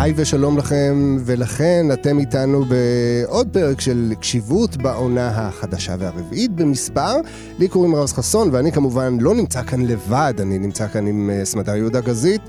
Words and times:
היי 0.00 0.12
ושלום 0.16 0.58
לכם, 0.58 1.16
ולכן 1.24 1.86
אתם 1.92 2.18
איתנו 2.18 2.64
בעוד 2.64 3.48
פרק 3.52 3.80
של 3.80 4.12
קשיבות 4.20 4.76
בעונה 4.76 5.28
החדשה 5.28 5.94
והרביעית 5.98 6.50
במספר. 6.50 7.16
לי 7.58 7.68
קוראים 7.68 7.94
רז 7.94 8.12
חסון, 8.12 8.48
ואני 8.52 8.72
כמובן 8.72 9.18
לא 9.20 9.34
נמצא 9.34 9.62
כאן 9.62 9.86
לבד, 9.86 10.34
אני 10.40 10.58
נמצא 10.58 10.88
כאן 10.88 11.06
עם 11.06 11.30
אה, 11.30 11.44
סמדר 11.44 11.76
יהודה 11.76 12.00
גזית. 12.00 12.40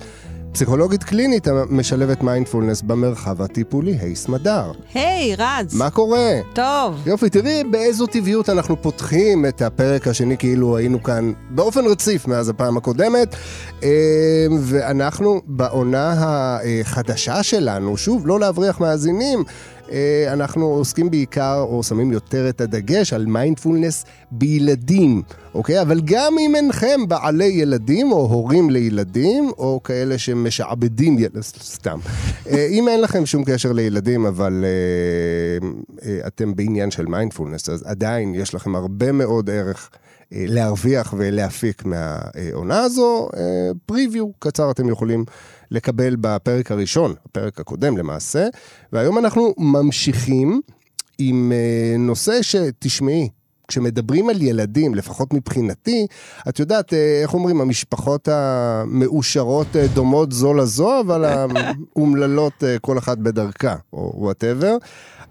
פסיכולוגית 0.54 1.04
קלינית 1.04 1.48
המשלבת 1.48 2.24
מיינדפולנס 2.24 2.82
במרחב 2.82 3.42
הטיפולי. 3.42 3.98
היי 4.02 4.16
סמדר. 4.16 4.72
היי, 4.94 5.36
רז. 5.36 5.76
מה 5.76 5.90
קורה? 5.90 6.40
טוב. 6.54 7.08
יופי, 7.08 7.30
תראי 7.30 7.64
באיזו 7.72 8.06
טבעיות 8.08 8.50
אנחנו 8.50 8.82
פותחים 8.82 9.46
את 9.46 9.62
הפרק 9.62 10.08
השני 10.08 10.38
כאילו 10.38 10.78
היינו 10.78 11.04
כאן 11.04 11.32
באופן 11.50 11.86
רציף 11.86 12.28
מאז 12.28 12.50
הפעם 12.50 12.78
הקודמת. 12.78 13.36
אה, 13.84 13.90
ואנחנו 14.62 15.42
בעונה 15.46 16.16
החדשה 16.18 17.44
שלנו, 17.44 17.98
שוב, 17.98 18.28
לא 18.28 18.40
להבריח 18.40 18.80
מאזינים, 18.80 19.44
אנחנו 20.28 20.66
עוסקים 20.66 21.12
בעיקר, 21.12 21.66
או 21.68 21.84
שמים 21.84 22.12
יותר 22.12 22.50
את 22.50 22.62
הדגש 22.62 23.14
על 23.14 23.26
מיינדפולנס 23.26 24.06
בילדים, 24.32 25.22
אוקיי? 25.54 25.82
אבל 25.82 26.02
גם 26.06 26.36
אם 26.40 26.56
אינכם 26.56 27.08
בעלי 27.08 27.46
ילדים, 27.46 28.12
או 28.12 28.18
הורים 28.18 28.70
לילדים, 28.70 29.52
או 29.58 29.80
כאלה 29.84 30.18
שמשעבדים 30.18 31.20
ילדים, 31.20 31.42
סתם. 31.42 32.00
אה, 32.48 32.68
אם 32.70 32.88
אין 32.88 33.02
לכם 33.02 33.26
שום 33.26 33.44
קשר 33.44 33.72
לילדים, 33.72 34.26
אבל 34.26 34.66
אה, 36.06 36.28
אתם 36.28 36.56
בעניין 36.56 36.92
של 36.92 37.06
מיינדפולנס, 37.06 37.70
אז 37.70 37.84
עדיין 37.88 38.36
יש 38.36 38.54
לכם 38.54 38.76
הרבה 38.76 39.12
מאוד 39.12 39.50
ערך. 39.50 39.90
להרוויח 40.34 41.14
ולהפיק 41.18 41.84
מהעונה 41.86 42.80
הזו. 42.80 43.30
פריוויו 43.86 44.32
קצר 44.40 44.72
אתם 44.72 44.90
יכולים 44.90 45.26
לקבל 45.72 46.16
בפרק 46.16 46.72
הראשון, 46.72 47.14
הפרק 47.26 47.60
הקודם 47.60 47.98
למעשה, 47.98 48.48
והיום 48.94 49.18
אנחנו 49.18 49.54
ממשיכים 49.58 50.62
עם 51.18 51.52
אה, 51.52 51.98
נושא 51.98 52.42
שתשמעי, 52.42 53.30
כשמדברים 53.72 54.30
על 54.30 54.42
ילדים, 54.42 54.96
לפחות 54.96 55.34
מבחינתי, 55.34 56.08
את 56.50 56.60
יודעת, 56.60 56.94
אה, 56.94 57.20
איך 57.22 57.34
אומרים, 57.34 57.62
המשפחות 57.62 58.28
המאושרות 58.28 59.76
אה, 59.76 59.88
דומות 59.88 60.32
זו 60.32 60.54
לזו, 60.54 61.00
אבל 61.00 61.26
האומללות 61.26 62.64
כל 62.82 62.98
אחת 62.98 63.18
בדרכה, 63.18 63.76
או 63.94 64.14
וואטאבר. 64.16 64.78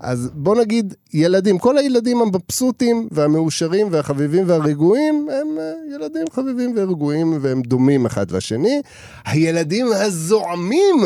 אז 0.01 0.31
בוא 0.35 0.57
נגיד, 0.57 0.95
ילדים, 1.15 1.59
כל 1.59 1.79
הילדים 1.79 2.21
המבסוטים 2.21 3.09
והמאושרים 3.11 3.89
והחביבים 3.91 4.45
והרגועים, 4.47 5.29
הם 5.33 5.59
אה, 5.59 5.95
ילדים 5.95 6.25
חביבים 6.33 6.75
ורגועים 6.77 7.39
והם 7.41 7.63
דומים 7.63 8.07
אחד 8.07 8.31
לשני. 8.31 8.81
הילדים 9.25 9.87
הזועמים, 9.93 10.97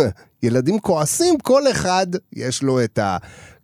ילדים 0.43 0.79
כועסים, 0.79 1.39
כל 1.39 1.71
אחד 1.71 2.07
יש 2.33 2.63
לו 2.63 2.85
את 2.85 2.99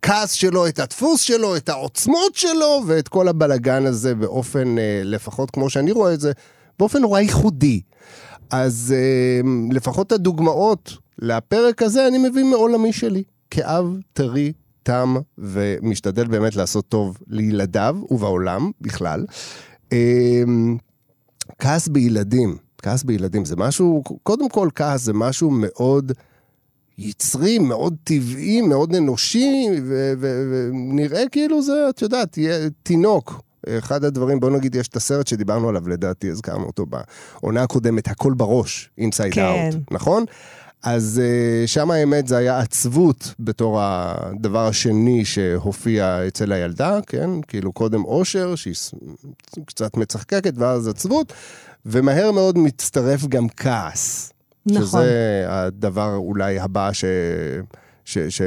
הכעס 0.04 0.32
שלו, 0.32 0.66
את 0.66 0.78
הדפוס 0.78 1.20
שלו, 1.20 1.56
את 1.56 1.68
העוצמות 1.68 2.34
שלו, 2.34 2.82
ואת 2.86 3.08
כל 3.08 3.28
הבלגן 3.28 3.86
הזה 3.86 4.14
באופן, 4.14 4.78
אה, 4.78 5.00
לפחות 5.04 5.50
כמו 5.50 5.70
שאני 5.70 5.92
רואה 5.92 6.14
את 6.14 6.20
זה, 6.20 6.32
באופן 6.78 7.00
נורא 7.00 7.20
ייחודי. 7.20 7.80
אז 8.50 8.94
אה, 8.96 9.40
לפחות 9.72 10.12
הדוגמאות 10.12 10.96
לפרק 11.18 11.82
הזה 11.82 12.06
אני 12.06 12.18
מביא 12.18 12.44
מעולמי 12.44 12.92
שלי, 12.92 13.22
כאב 13.50 13.86
טרי 14.12 14.52
תם 14.82 15.16
ומשתדל 15.38 16.26
באמת 16.26 16.56
לעשות 16.56 16.88
טוב 16.88 17.18
לילדיו 17.28 17.96
ובעולם 18.10 18.70
בכלל. 18.80 19.24
אמ, 19.92 20.76
כעס 21.58 21.88
בילדים, 21.88 22.56
כעס 22.82 23.02
בילדים 23.02 23.44
זה 23.44 23.56
משהו, 23.56 24.02
קודם 24.22 24.48
כל 24.48 24.68
כעס 24.74 25.02
זה 25.02 25.12
משהו 25.12 25.50
מאוד 25.50 26.12
יצרי, 27.00 27.58
מאוד 27.58 27.94
טבעי, 28.04 28.60
מאוד 28.60 28.94
אנושי, 28.94 29.66
ונראה 30.20 31.22
כאילו 31.32 31.62
זה, 31.62 31.86
את 31.90 32.02
יודעת, 32.02 32.38
תינוק. 32.82 33.42
אחד 33.68 34.04
הדברים, 34.04 34.40
בוא 34.40 34.50
נגיד, 34.50 34.74
יש 34.74 34.88
את 34.88 34.96
הסרט 34.96 35.26
שדיברנו 35.26 35.68
עליו, 35.68 35.88
לדעתי, 35.88 36.30
הזכרנו 36.30 36.64
אותו 36.66 36.86
בעונה 36.86 37.62
הקודמת, 37.62 38.08
הכל 38.08 38.34
בראש, 38.34 38.90
אינסייד 38.98 39.38
אאוט, 39.38 39.74
כן. 39.74 39.78
נכון? 39.90 40.24
אז 40.82 41.20
uh, 41.22 41.66
שם 41.66 41.90
האמת 41.90 42.28
זה 42.28 42.36
היה 42.36 42.58
עצבות 42.58 43.34
בתור 43.40 43.78
הדבר 43.80 44.66
השני 44.66 45.24
שהופיע 45.24 46.26
אצל 46.28 46.52
הילדה, 46.52 46.98
כן? 47.06 47.30
כאילו 47.48 47.72
קודם 47.72 48.04
אושר, 48.04 48.54
שהיא 48.54 48.74
קצת 49.66 49.96
מצחקקת, 49.96 50.52
ואז 50.56 50.88
עצבות, 50.88 51.32
ומהר 51.86 52.32
מאוד 52.32 52.58
מצטרף 52.58 53.26
גם 53.26 53.48
כעס. 53.48 54.32
נכון. 54.66 54.84
שזה 54.84 55.44
הדבר 55.48 56.14
אולי 56.14 56.58
הבא 56.58 56.92
ש... 56.92 57.04
ש... 58.04 58.18
ש... 58.18 58.42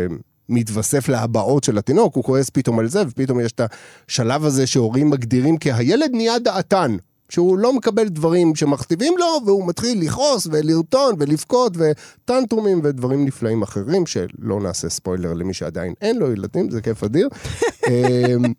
מתווסף 0.50 1.10
להבעות 1.10 1.64
של 1.64 1.78
התינוק, 1.78 2.16
הוא 2.16 2.24
כועס 2.24 2.50
פתאום 2.50 2.80
על 2.80 2.88
זה, 2.88 3.02
ופתאום 3.08 3.40
יש 3.40 3.52
את 3.52 3.62
השלב 4.08 4.46
הזה 4.46 4.68
שהורים 4.68 5.10
מגדירים 5.10 5.58
כי 5.58 5.72
הילד 5.72 6.10
נהיה 6.14 6.40
דעתן. 6.40 6.96
שהוא 7.30 7.58
לא 7.58 7.74
מקבל 7.74 8.08
דברים 8.08 8.56
שמכתיבים 8.56 9.14
לו, 9.18 9.40
והוא 9.46 9.68
מתחיל 9.68 10.02
לכעוס 10.02 10.48
ולרטון 10.52 11.16
ולבכות 11.20 11.74
וטנטרומים 11.78 12.82
ודברים 12.84 13.26
נפלאים 13.26 13.62
אחרים, 13.62 14.06
שלא 14.06 14.60
נעשה 14.62 14.90
ספוילר 14.90 15.34
למי 15.34 15.54
שעדיין 15.54 15.94
אין 16.02 16.20
לו 16.20 16.32
ילדים, 16.32 16.70
זה 16.70 16.82
כיף 16.82 17.04
אדיר. 17.04 17.30
אמ, 17.90 18.54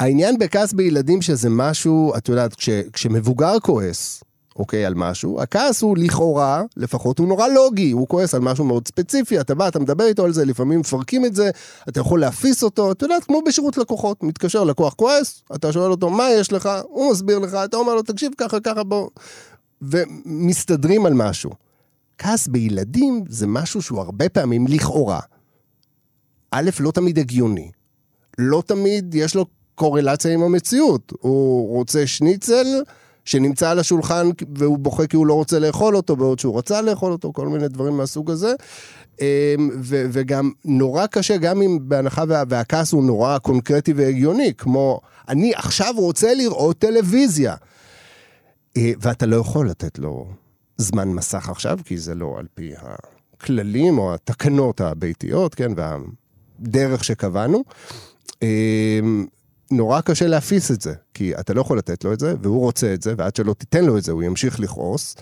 העניין 0.00 0.38
בכעס 0.38 0.72
בילדים 0.72 1.22
שזה 1.22 1.50
משהו, 1.50 2.12
את 2.16 2.28
יודעת, 2.28 2.54
כש, 2.54 2.68
כשמבוגר 2.92 3.60
כועס, 3.62 4.24
אוקיי, 4.56 4.84
על 4.84 4.94
משהו, 4.94 5.42
הכעס 5.42 5.82
הוא 5.82 5.98
לכאורה, 5.98 6.62
לפחות 6.76 7.18
הוא 7.18 7.28
נורא 7.28 7.48
לוגי, 7.48 7.90
הוא 7.90 8.08
כועס 8.08 8.34
על 8.34 8.40
משהו 8.40 8.64
מאוד 8.64 8.88
ספציפי, 8.88 9.40
אתה 9.40 9.54
בא, 9.54 9.68
אתה 9.68 9.78
מדבר 9.78 10.04
איתו 10.06 10.24
על 10.24 10.32
זה, 10.32 10.44
לפעמים 10.44 10.80
מפרקים 10.80 11.24
את 11.24 11.34
זה, 11.34 11.50
אתה 11.88 12.00
יכול 12.00 12.20
להפיס 12.20 12.62
אותו, 12.62 12.92
אתה 12.92 13.04
יודע, 13.04 13.16
כמו 13.26 13.42
בשירות 13.46 13.76
לקוחות, 13.76 14.22
מתקשר 14.22 14.64
לקוח 14.64 14.94
כועס, 14.94 15.42
אתה 15.54 15.72
שואל 15.72 15.90
אותו 15.90 16.10
מה 16.10 16.30
יש 16.30 16.52
לך, 16.52 16.68
הוא 16.88 17.12
מסביר 17.12 17.38
לך, 17.38 17.54
אתה 17.64 17.76
אומר 17.76 17.94
לו, 17.94 18.02
תקשיב 18.02 18.32
ככה, 18.38 18.60
ככה, 18.60 18.84
בוא, 18.84 19.08
ומסתדרים 19.82 21.06
על 21.06 21.12
משהו. 21.14 21.50
כעס 22.18 22.46
בילדים 22.46 23.24
זה 23.28 23.46
משהו 23.46 23.82
שהוא 23.82 24.00
הרבה 24.00 24.28
פעמים 24.28 24.66
לכאורה. 24.66 25.20
א', 26.50 26.70
לא 26.80 26.90
תמיד 26.90 27.18
הגיוני. 27.18 27.70
לא 28.38 28.62
תמיד 28.66 29.14
יש 29.14 29.34
לו 29.34 29.46
קורלציה 29.74 30.34
עם 30.34 30.42
המציאות. 30.42 31.12
הוא 31.20 31.68
רוצה 31.76 32.06
שניצל, 32.06 32.66
שנמצא 33.24 33.70
על 33.70 33.78
השולחן 33.78 34.26
והוא 34.58 34.78
בוכה 34.78 35.06
כי 35.06 35.16
הוא 35.16 35.26
לא 35.26 35.34
רוצה 35.34 35.58
לאכול 35.58 35.96
אותו, 35.96 36.16
בעוד 36.16 36.38
שהוא 36.38 36.58
רצה 36.58 36.82
לאכול 36.82 37.12
אותו, 37.12 37.32
כל 37.32 37.48
מיני 37.48 37.68
דברים 37.68 37.96
מהסוג 37.96 38.30
הזה. 38.30 38.54
אמ, 39.20 39.26
ו- 39.82 40.04
וגם 40.12 40.50
נורא 40.64 41.06
קשה, 41.06 41.36
גם 41.36 41.62
אם 41.62 41.78
בהנחה 41.82 42.24
וה- 42.28 42.42
והכעס 42.48 42.92
הוא 42.92 43.04
נורא 43.04 43.38
קונקרטי 43.38 43.92
והגיוני, 43.92 44.52
כמו 44.58 45.00
אני 45.28 45.52
עכשיו 45.54 45.94
רוצה 45.96 46.34
לראות 46.34 46.78
טלוויזיה. 46.78 47.54
אה, 48.76 48.92
ואתה 49.00 49.26
לא 49.26 49.36
יכול 49.36 49.68
לתת 49.70 49.98
לו 49.98 50.26
זמן 50.76 51.08
מסך 51.08 51.48
עכשיו, 51.48 51.78
כי 51.84 51.98
זה 51.98 52.14
לא 52.14 52.34
על 52.38 52.46
פי 52.54 52.72
הכללים 53.36 53.98
או 53.98 54.14
התקנות 54.14 54.80
הביתיות, 54.80 55.54
כן, 55.54 55.72
והדרך 55.76 57.04
שקבענו. 57.04 57.64
נורא 59.76 60.00
קשה 60.00 60.26
להפיס 60.26 60.70
את 60.70 60.80
זה, 60.80 60.94
כי 61.14 61.34
אתה 61.34 61.54
לא 61.54 61.60
יכול 61.60 61.78
לתת 61.78 62.04
לו 62.04 62.12
את 62.12 62.20
זה, 62.20 62.34
והוא 62.42 62.60
רוצה 62.60 62.94
את 62.94 63.02
זה, 63.02 63.14
ועד 63.18 63.36
שלא 63.36 63.54
תיתן 63.54 63.84
לו 63.84 63.98
את 63.98 64.04
זה, 64.04 64.12
הוא 64.12 64.22
ימשיך 64.22 64.60
לכעוס. 64.60 65.16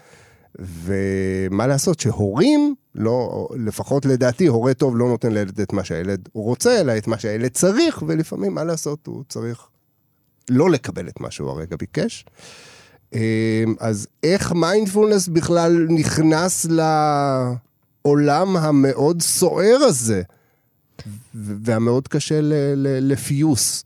ומה 0.59 1.67
לעשות 1.67 2.01
שהורים, 2.01 2.75
לא, 2.95 3.49
לפחות 3.57 4.07
לדעתי, 4.07 4.47
הורה 4.47 4.75
טוב 4.75 4.97
לא 4.97 5.09
נותן 5.09 5.33
לילד 5.33 5.61
את 5.61 5.73
מה 5.73 5.85
שהילד 5.85 6.29
רוצה, 6.35 6.81
אלא 6.81 6.97
את 6.99 7.07
מה 7.07 7.19
שהילד 7.19 7.51
צריך, 7.51 8.03
ולפעמים, 8.07 8.55
מה 8.55 8.65
לעשות, 8.65 9.07
הוא 9.07 9.25
צריך 9.29 9.67
לא 10.51 10.71
לקבל 10.71 11.09
את 11.09 11.21
מה 11.21 11.31
שהוא 11.31 11.51
הרגע 11.51 11.77
ביקש. 11.77 12.25
אמ, 13.13 13.19
אז 13.81 14.09
איך 14.23 14.53
מיינדפולנס 14.53 15.29
בכלל 15.29 15.87
נכנס 15.91 16.67
לעולם 18.05 18.57
המאוד 18.57 19.23
סוער 19.23 19.79
הזה, 19.83 20.23
והמאוד 21.35 22.09
קשה 22.09 22.41
לפיוס? 23.01 23.85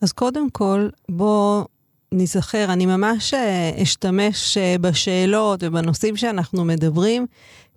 אז 0.00 0.12
קודם 0.12 0.50
כל, 0.50 0.88
בוא 1.08 1.64
נזכר, 2.12 2.72
אני 2.72 2.86
ממש 2.86 3.34
אה, 3.34 3.70
אשתמש 3.82 4.56
אה, 4.56 4.76
בשאלות 4.80 5.60
ובנושאים 5.62 6.16
שאנחנו 6.16 6.64
מדברים 6.64 7.26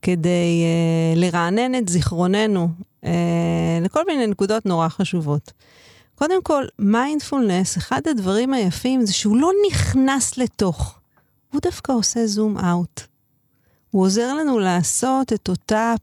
כדי 0.02 0.64
אה, 0.64 1.20
לרענן 1.20 1.76
את 1.76 1.90
זיכרוננו 1.90 2.70
לכל 3.82 4.04
מיני 4.08 4.28
נקודות 4.28 4.66
נורא 4.66 4.90
חשובות. 4.90 5.52
קודם 6.16 6.44
כל, 6.44 6.66
מיינדפולנס, 6.80 7.78
אחד 7.78 8.02
הדברים 8.08 8.54
היפים 8.54 9.06
זה 9.06 9.14
שהוא 9.14 9.38
לא 9.38 9.52
נכנס 9.68 10.38
לתוך, 10.38 11.00
הוא 11.54 11.62
דווקא 11.62 11.92
עושה 11.92 12.28
zoom 12.28 12.58
out. 12.58 13.02
הוא 13.92 14.04
עוזר 14.04 14.34
לנו 14.34 14.60
לעשות 14.60 15.34
את 15.34 15.50
אותה 15.50 15.94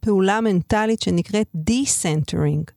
פעולה 0.00 0.40
מנטלית 0.40 1.02
שנקראת 1.02 1.46
decentering. 1.54 2.70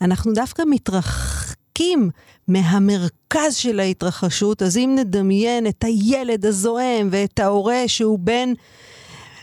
אנחנו 0.00 0.32
דווקא 0.32 0.62
מתרח... 0.70 1.55
רחוקים 1.76 2.10
מהמרכז 2.48 3.56
של 3.56 3.80
ההתרחשות, 3.80 4.62
אז 4.62 4.76
אם 4.76 4.96
נדמיין 4.98 5.66
את 5.66 5.84
הילד 5.84 6.46
הזועם 6.46 7.08
ואת 7.10 7.38
ההורה 7.38 7.82
שהוא 7.86 8.18
בין 8.18 8.52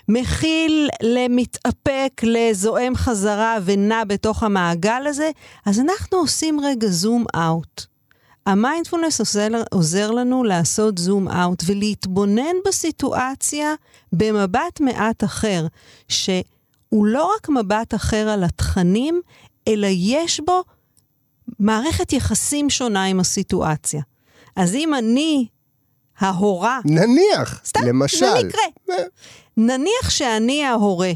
מכיל 0.10 0.90
למתאפק, 1.02 2.22
לזועם 2.24 2.96
חזרה 2.96 3.58
ונע 3.66 4.04
בתוך 4.04 4.44
המעגל 4.44 5.04
הזה, 5.08 5.32
אז 5.66 5.80
אנחנו 5.80 6.18
עושים 6.18 6.60
רגע 6.60 6.88
zoom 6.88 7.26
out. 7.36 7.86
המיינדפולנס 8.46 9.20
עוזר, 9.20 9.48
עוזר 9.72 10.12
לנו 10.12 10.44
לעשות 10.44 10.98
זום 10.98 11.28
אאוט 11.28 11.64
ולהתבונן 11.66 12.56
בסיטואציה 12.68 13.74
במבט 14.14 14.80
מעט 14.80 15.24
אחר, 15.24 15.68
שהוא 16.08 17.06
לא 17.06 17.32
רק 17.36 17.50
מבט 17.50 17.94
אחר 17.96 18.30
על 18.30 18.44
התכנים, 18.44 19.22
אלא 19.68 19.88
יש 19.92 20.40
בו 20.40 20.64
מערכת 21.64 22.14
יחסים 22.14 22.70
שונה 22.70 23.06
עם 23.06 23.20
הסיטואציה. 23.20 24.02
אז 24.56 24.76
אם 24.76 24.94
אני 24.94 25.48
ההורה... 26.20 26.80
נניח, 26.86 27.62
סתם, 27.66 27.80
למשל. 27.88 28.26
במקרה. 28.44 28.96
נניח 29.58 30.10
שאני 30.10 30.66
ההורה, 30.66 31.12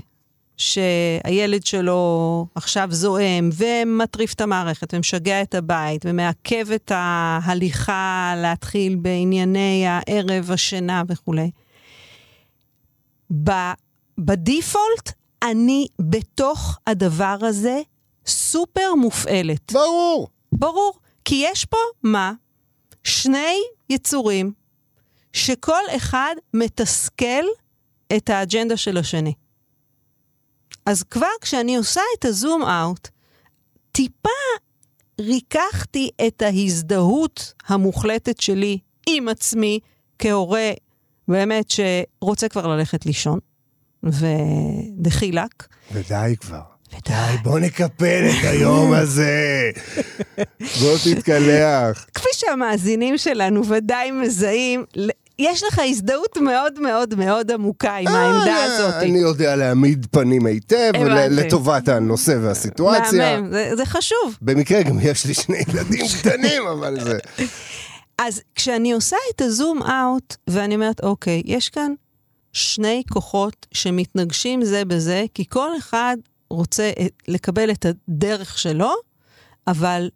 שהילד 0.57 1.65
שלו 1.65 2.45
עכשיו 2.55 2.88
זועם 2.91 3.49
ומטריף 3.53 4.33
את 4.33 4.41
המערכת 4.41 4.94
ומשגע 4.94 5.41
את 5.41 5.55
הבית 5.55 6.05
ומעכב 6.05 6.71
את 6.71 6.91
ההליכה 6.95 8.33
להתחיל 8.38 8.95
בענייני 8.95 9.85
הערב, 9.88 10.51
השינה 10.51 11.03
וכולי. 11.07 11.51
בדיפולט, 14.17 15.11
אני 15.43 15.88
בתוך 16.00 16.79
הדבר 16.88 17.38
הזה 17.41 17.81
סופר 18.27 18.95
מופעלת. 18.95 19.71
ברור. 19.73 20.27
ברור. 20.51 20.99
כי 21.25 21.35
יש 21.35 21.65
פה, 21.65 21.77
מה? 22.03 22.33
שני 23.03 23.57
יצורים 23.89 24.53
שכל 25.33 25.81
אחד 25.95 26.35
מתסכל 26.53 27.44
את 28.17 28.29
האג'נדה 28.29 28.77
של 28.77 28.97
השני. 28.97 29.33
אז 30.85 31.03
כבר 31.03 31.27
כשאני 31.41 31.75
עושה 31.75 32.01
את 32.19 32.25
הזום 32.25 32.63
אאוט, 32.63 33.07
טיפה 33.91 34.29
ריככתי 35.21 36.09
את 36.27 36.41
ההזדהות 36.41 37.53
המוחלטת 37.67 38.39
שלי 38.39 38.79
עם 39.09 39.27
עצמי 39.27 39.79
כהורה 40.19 40.71
באמת 41.27 41.65
שרוצה 41.69 42.50
כבר 42.50 42.67
ללכת 42.67 43.05
לישון, 43.05 43.39
ודחילק. 44.03 45.67
ודי 45.91 46.35
כבר. 46.39 46.76
די, 47.07 47.38
בוא 47.44 47.60
נקפל 47.60 48.30
את 48.30 48.44
היום 48.44 48.94
הזה. 48.94 49.72
בוא 50.81 50.98
תתקלח. 51.04 52.06
כפי 52.13 52.30
שהמאזינים 52.34 53.18
שלנו 53.18 53.66
ודאי 53.66 54.12
מזהים, 54.12 54.86
יש 55.39 55.63
לך 55.63 55.81
הזדהות 55.86 56.38
מאוד 56.38 56.80
מאוד 56.80 57.16
מאוד 57.16 57.51
עמוקה 57.51 57.95
עם 57.95 58.07
העמדה 58.07 58.57
אה, 58.57 58.63
הזאת. 58.63 58.94
אני 58.94 59.19
יודע 59.19 59.56
להעמיד 59.56 60.07
פנים 60.12 60.45
היטב, 60.45 60.92
לטובת 61.30 61.88
הנושא 61.88 62.38
והסיטואציה. 62.42 63.39
מהמם, 63.39 63.54
זה 63.75 63.86
חשוב. 63.86 64.38
במקרה 64.42 64.84
גם 64.84 65.00
יש 65.01 65.25
לי 65.25 65.34
שני 65.34 65.57
ילדים 65.68 66.06
קטנים, 66.19 66.68
אבל 66.68 67.00
זה... 67.00 67.18
אז 68.18 68.42
כשאני 68.56 68.92
עושה 68.92 69.18
את 69.36 69.42
הזום 69.42 69.84
אאוט, 69.84 70.36
ואני 70.48 70.75
אומרת, 70.75 71.04
אוקיי, 71.04 71.42
יש 71.45 71.69
כאן 71.69 71.94
שני 72.54 73.04
כוחות 73.10 73.66
שמתנגשים 73.72 74.66
זה 74.66 74.86
בזה, 74.86 75.25
כי 75.34 75.44
כל 75.50 75.69
אחד 75.78 76.18
רוצה 76.49 76.91
לקבל 77.27 77.71
את 77.71 77.85
הדרך 77.85 78.57
שלו, 78.57 78.94
אבל 79.67 80.09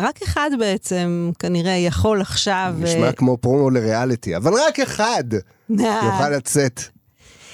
רק 0.00 0.22
אחד 0.22 0.50
בעצם 0.58 1.30
כנראה 1.38 1.72
יכול 1.72 2.20
עכשיו... 2.20 2.74
נשמע 2.78 3.10
uh... 3.10 3.12
כמו 3.12 3.36
פרומו 3.36 3.70
לריאליטי, 3.70 4.36
אבל 4.36 4.52
רק 4.54 4.80
אחד 4.80 5.24
יוכל 5.70 6.30
לצאת 6.30 6.80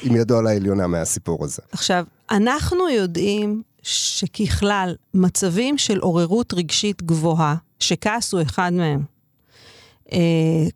עם 0.03 0.17
ידו 0.17 0.39
על 0.39 0.47
העליונה 0.47 0.87
מהסיפור 0.87 1.45
הזה. 1.45 1.63
עכשיו, 1.73 2.05
אנחנו 2.31 2.89
יודעים 2.89 3.63
שככלל, 3.83 4.95
מצבים 5.15 5.79
של 5.79 5.99
עוררות 5.99 6.55
רגשית 6.55 7.03
גבוהה, 7.03 7.57
שכעס 7.79 8.33
הוא 8.33 8.43
אחד 8.43 8.73
מהם, 8.73 9.03
Uh, 10.07 10.09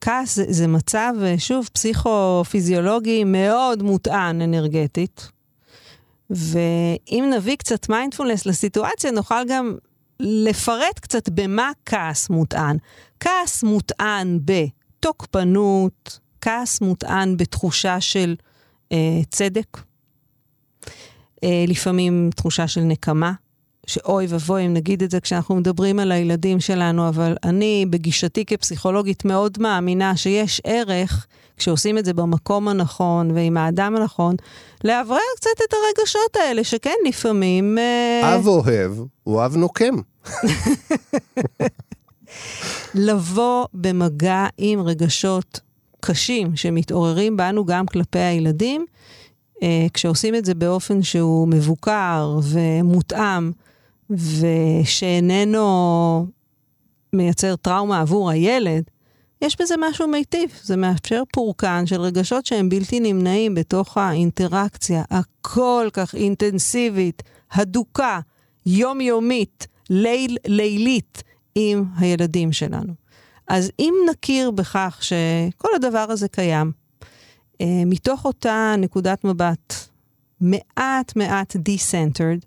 כעס 0.00 0.36
זה, 0.36 0.44
זה 0.48 0.66
מצב, 0.66 1.12
שוב, 1.38 1.68
פסיכו-פיזיולוגי 1.72 3.24
מאוד 3.24 3.82
מוטען 3.82 4.42
אנרגטית. 4.42 5.28
ואם 6.30 7.30
נביא 7.36 7.56
קצת 7.56 7.88
מיינדפולנס 7.88 8.46
לסיטואציה, 8.46 9.10
נוכל 9.10 9.44
גם 9.48 9.76
לפרט 10.20 10.98
קצת 11.00 11.28
במה 11.28 11.70
כעס 11.86 12.30
מוטען. 12.30 12.76
כעס 13.20 13.62
מוטען 13.62 14.38
בתוקפנות, 14.44 16.18
כעס 16.40 16.80
מוטען 16.80 17.36
בתחושה 17.36 18.00
של 18.00 18.36
אה, 18.92 19.20
צדק, 19.30 19.78
אה, 21.44 21.64
לפעמים 21.68 22.30
תחושה 22.36 22.68
של 22.68 22.80
נקמה, 22.80 23.32
שאוי 23.90 24.26
ואבוי 24.28 24.66
אם 24.66 24.74
נגיד 24.74 25.02
את 25.02 25.10
זה 25.10 25.20
כשאנחנו 25.20 25.54
מדברים 25.54 25.98
על 25.98 26.12
הילדים 26.12 26.60
שלנו, 26.60 27.08
אבל 27.08 27.36
אני 27.44 27.86
בגישתי 27.90 28.44
כפסיכולוגית 28.44 29.24
מאוד 29.24 29.58
מאמינה 29.60 30.16
שיש 30.16 30.60
ערך, 30.64 31.26
כשעושים 31.56 31.98
את 31.98 32.04
זה 32.04 32.14
במקום 32.14 32.68
הנכון 32.68 33.30
ועם 33.30 33.56
האדם 33.56 33.96
הנכון, 33.96 34.36
לאוורר 34.84 35.20
קצת 35.36 35.50
את 35.68 35.74
הרגשות 35.74 36.36
האלה, 36.36 36.64
שכן, 36.64 36.94
לפעמים... 37.08 37.78
אה, 37.78 38.36
אב 38.36 38.46
אוהב 38.46 38.92
הוא 39.24 39.44
אב 39.44 39.56
נוקם. 39.56 39.94
לבוא 42.94 43.66
במגע 43.74 44.46
עם 44.58 44.80
רגשות 44.80 45.60
קשים 46.00 46.56
שמתעוררים 46.56 47.36
בנו 47.36 47.64
גם 47.64 47.86
כלפי 47.86 48.18
הילדים, 48.18 48.86
אה, 49.62 49.86
כשעושים 49.94 50.34
את 50.34 50.44
זה 50.44 50.54
באופן 50.54 51.02
שהוא 51.02 51.48
מבוקר 51.48 52.38
ומותאם, 52.42 53.52
ושאיננו 54.10 56.26
מייצר 57.12 57.56
טראומה 57.56 58.00
עבור 58.00 58.30
הילד, 58.30 58.84
יש 59.42 59.60
בזה 59.60 59.74
משהו 59.78 60.08
מיטיב. 60.08 60.50
זה 60.62 60.76
מאפשר 60.76 61.22
פורקן 61.32 61.86
של 61.86 62.00
רגשות 62.00 62.46
שהם 62.46 62.68
בלתי 62.68 63.00
נמנעים 63.00 63.54
בתוך 63.54 63.96
האינטראקציה 63.96 65.02
הכל 65.10 65.88
כך 65.92 66.14
אינטנסיבית, 66.14 67.22
הדוקה, 67.52 68.20
יומיומית, 68.66 69.66
ליל 69.90 70.36
לילית 70.46 71.22
עם 71.54 71.84
הילדים 71.96 72.52
שלנו. 72.52 72.92
אז 73.48 73.72
אם 73.78 73.94
נכיר 74.10 74.50
בכך 74.50 74.98
שכל 75.00 75.68
הדבר 75.76 76.06
הזה 76.08 76.28
קיים, 76.28 76.72
אה, 77.60 77.82
מתוך 77.86 78.24
אותה 78.24 78.74
נקודת 78.78 79.24
מבט 79.24 79.74
מעט 80.40 81.16
מעט 81.16 81.56
decentered, 81.56 82.38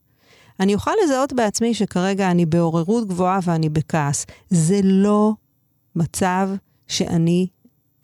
אני 0.59 0.73
אוכל 0.73 0.91
לזהות 1.03 1.33
בעצמי 1.33 1.73
שכרגע 1.73 2.31
אני 2.31 2.45
בעוררות 2.45 3.07
גבוהה 3.07 3.39
ואני 3.43 3.69
בכעס. 3.69 4.25
זה 4.49 4.79
לא 4.83 5.33
מצב 5.95 6.49
שאני 6.87 7.47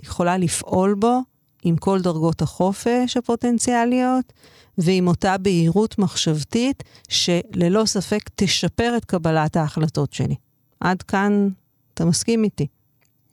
יכולה 0.03 0.37
לפעול 0.37 0.93
בו 0.93 1.19
עם 1.63 1.77
כל 1.77 2.01
דרגות 2.01 2.41
החופש 2.41 3.17
הפוטנציאליות 3.17 4.33
ועם 4.77 5.07
אותה 5.07 5.37
בהירות 5.37 5.99
מחשבתית 5.99 6.83
שללא 7.09 7.85
ספק 7.85 8.29
תשפר 8.35 8.93
את 8.97 9.05
קבלת 9.05 9.55
ההחלטות 9.55 10.13
שלי. 10.13 10.35
עד 10.79 11.01
כאן 11.01 11.49
אתה 11.93 12.05
מסכים 12.05 12.43
איתי. 12.43 12.67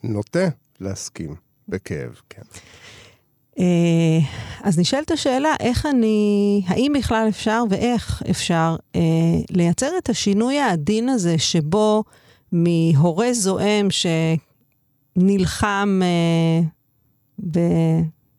נוטה 0.02 0.48
להסכים, 0.80 1.34
בכאב, 1.68 2.20
כן. 2.30 2.42
אה, 3.58 4.18
אז 4.62 4.78
נשאלת 4.78 5.10
השאלה, 5.10 5.54
איך 5.60 5.86
אני, 5.86 6.62
האם 6.66 6.92
בכלל 6.98 7.26
אפשר 7.28 7.62
ואיך 7.70 8.22
אפשר 8.30 8.76
אה, 8.96 9.00
לייצר 9.50 9.98
את 9.98 10.08
השינוי 10.08 10.58
העדין 10.58 11.08
הזה 11.08 11.38
שבו 11.38 12.04
מהורה 12.52 13.32
זועם 13.32 13.88
שנלחם 15.16 16.00
אה, 16.02 16.60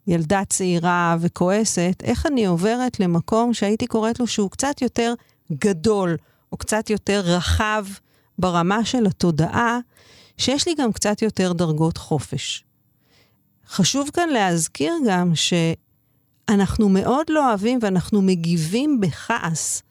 בילדה 0.08 0.42
צעירה 0.50 1.16
וכועסת, 1.20 2.04
איך 2.04 2.26
אני 2.26 2.46
עוברת 2.46 3.00
למקום 3.00 3.54
שהייתי 3.54 3.88
קוראת 3.88 4.20
לו 4.20 4.28
שהוא 4.28 4.52
קצת 4.52 4.82
יותר 4.82 5.14
גדול, 5.54 6.18
או 6.52 6.58
קצת 6.58 6.90
יותר 6.90 7.22
רחב 7.26 7.86
ברמה 8.40 8.86
של 8.86 9.06
התודעה, 9.06 9.80
שיש 10.38 10.68
לי 10.68 10.76
גם 10.76 10.92
קצת 10.92 11.22
יותר 11.22 11.54
דרגות 11.54 11.98
חופש. 11.98 12.67
חשוב 13.70 14.10
כאן 14.14 14.30
להזכיר 14.30 14.94
גם 15.08 15.32
שאנחנו 15.36 16.90
מאוד 16.90 17.26
לא 17.30 17.50
אוהבים 17.50 17.80
ואנחנו 17.82 18.22
מגיבים 18.22 19.00
בכעס 19.00 19.84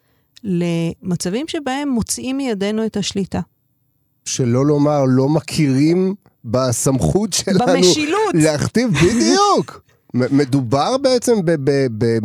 למצבים 0.45 1.49
שבהם 1.49 1.89
מוציאים 1.89 2.37
מידינו 2.37 2.87
את 2.87 2.97
השליטה. 2.97 3.41
שלא 4.25 4.67
לומר, 4.67 5.05
לא 5.09 5.29
מכירים 5.29 6.15
בסמכות 6.45 7.33
שלנו. 7.33 7.67
במשילות. 7.67 8.35
להכתיב, 8.35 8.91
בדיוק. 8.91 9.83
מדובר 10.15 10.97
בעצם 10.99 11.45
ב... 11.45 11.51
ב, 11.71 11.87
ב 11.99 12.19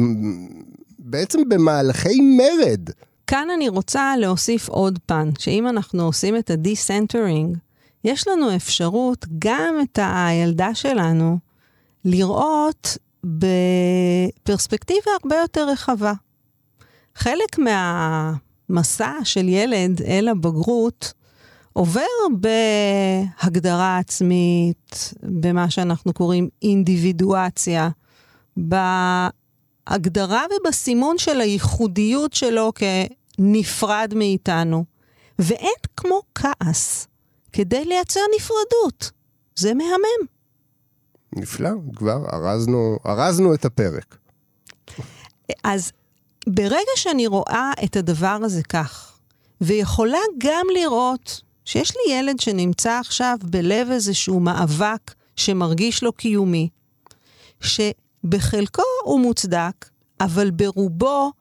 בעצם 0.99 1.49
במהלכי 1.49 2.21
מרד. 2.21 2.89
כאן 3.27 3.47
אני 3.55 3.69
רוצה 3.69 4.13
להוסיף 4.17 4.69
עוד 4.69 4.99
פן, 5.05 5.29
שאם 5.39 5.67
אנחנו 5.67 6.03
עושים 6.03 6.37
את 6.37 6.49
ה-decentering, 6.49 7.57
יש 8.03 8.27
לנו 8.27 8.55
אפשרות 8.55 9.25
גם 9.39 9.75
את 9.83 9.99
הילדה 10.01 10.75
שלנו 10.75 11.37
לראות 12.05 12.97
בפרספקטיבה 14.43 15.11
הרבה 15.21 15.35
יותר 15.35 15.69
רחבה. 15.69 16.13
חלק 17.15 17.59
מהמסע 17.59 19.13
של 19.23 19.49
ילד 19.49 20.01
אל 20.01 20.27
הבגרות 20.27 21.13
עובר 21.73 22.01
בהגדרה 22.39 23.97
עצמית, 23.97 25.13
במה 25.23 25.69
שאנחנו 25.69 26.13
קוראים 26.13 26.49
אינדיבידואציה, 26.61 27.89
בהגדרה 28.57 30.43
ובסימון 30.51 31.17
של 31.17 31.41
הייחודיות 31.41 32.33
שלו 32.33 32.71
כנפרד 32.75 34.13
מאיתנו. 34.15 34.85
ואין 35.39 35.73
כמו 35.97 36.21
כעס 36.35 37.07
כדי 37.53 37.85
לייצר 37.85 38.19
נפרדות. 38.35 39.11
זה 39.55 39.73
מהמם. 39.73 40.27
נפלא, 41.35 41.69
כבר 41.95 42.25
ארזנו, 42.33 42.97
ארזנו 43.05 43.53
את 43.53 43.65
הפרק. 43.65 44.17
אז 45.63 45.91
ברגע 46.47 46.91
שאני 46.95 47.27
רואה 47.27 47.71
את 47.83 47.95
הדבר 47.95 48.37
הזה 48.43 48.63
כך, 48.63 49.19
ויכולה 49.61 50.19
גם 50.37 50.65
לראות 50.73 51.41
שיש 51.65 51.93
לי 51.95 52.13
ילד 52.13 52.39
שנמצא 52.39 52.99
עכשיו 52.99 53.37
בלב 53.43 53.87
איזשהו 53.91 54.39
מאבק 54.39 55.13
שמרגיש 55.35 56.03
לו 56.03 56.13
קיומי, 56.13 56.69
שבחלקו 57.61 58.83
הוא 59.03 59.19
מוצדק, 59.19 59.89
אבל 60.21 60.51
ברובו 60.51 61.31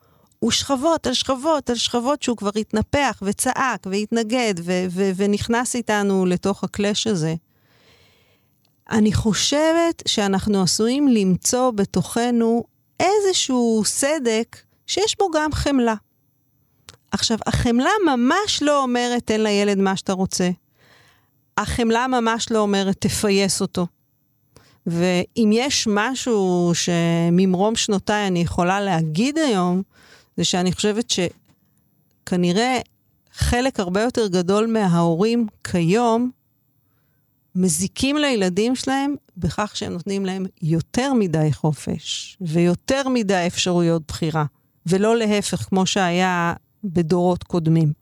הוא 0.41 0.51
שכבות 0.51 1.07
על 1.07 1.15
שכבות 1.15 1.71
על 1.71 1.77
שכבות 1.77 2.23
שהוא 2.23 2.37
כבר 2.37 2.51
התנפח 2.57 3.23
וצעק 3.23 3.87
והתנגד 3.91 4.55
ו- 4.59 4.85
ו- 4.91 5.11
ונכנס 5.17 5.77
איתנו 5.77 6.27
לתוך 6.27 6.65
הקלאש 6.65 7.07
הזה. 7.07 7.35
אני 8.91 9.13
חושבת 9.13 10.03
שאנחנו 10.09 10.63
עשויים 10.63 11.09
למצוא 11.09 11.71
בתוכנו 11.71 12.65
איזשהו 13.01 13.83
סדק 13.85 14.57
שיש 14.87 15.17
בו 15.19 15.31
גם 15.31 15.53
חמלה. 15.53 15.95
עכשיו, 17.11 17.39
החמלה 17.47 17.91
ממש 18.07 18.63
לא 18.63 18.83
אומרת 18.83 19.27
תן 19.27 19.41
לילד 19.41 19.79
מה 19.79 19.97
שאתה 19.97 20.13
רוצה. 20.13 20.51
החמלה 21.59 22.07
ממש 22.07 22.51
לא 22.51 22.59
אומרת 22.59 22.97
תפייס 22.99 23.61
אותו. 23.61 23.87
ואם 24.87 25.51
יש 25.53 25.87
משהו 25.91 26.73
שממרום 26.75 27.77
שנותיי 27.77 28.27
אני 28.27 28.41
יכולה 28.41 28.81
להגיד 28.81 29.39
היום, 29.39 29.83
זה 30.41 30.45
שאני 30.45 30.73
חושבת 30.73 31.13
שכנראה 32.25 32.79
חלק 33.33 33.81
הרבה 33.81 34.03
יותר 34.03 34.27
גדול 34.27 34.67
מההורים 34.67 35.47
כיום 35.65 36.31
מזיקים 37.55 38.17
לילדים 38.17 38.77
שלהם 38.77 39.15
בכך 39.37 39.77
שהם 39.77 39.93
נותנים 39.93 40.27
להם 40.27 40.47
יותר 40.63 41.13
מדי 41.13 41.49
חופש 41.53 42.37
ויותר 42.41 43.09
מדי 43.09 43.45
אפשרויות 43.47 44.03
בחירה, 44.09 44.45
ולא 44.87 45.17
להפך, 45.17 45.57
כמו 45.57 45.87
שהיה 45.87 46.53
בדורות 46.85 47.45
קודמים. 47.45 47.93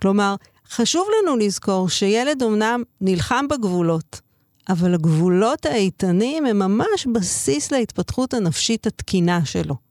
כלומר, 0.00 0.34
חשוב 0.70 1.08
לנו 1.22 1.36
לזכור 1.36 1.88
שילד 1.88 2.42
אמנם 2.42 2.82
נלחם 3.00 3.48
בגבולות, 3.50 4.20
אבל 4.68 4.94
הגבולות 4.94 5.66
האיתנים 5.66 6.46
הם 6.46 6.58
ממש 6.58 7.06
בסיס 7.14 7.72
להתפתחות 7.72 8.34
הנפשית 8.34 8.86
התקינה 8.86 9.44
שלו. 9.44 9.87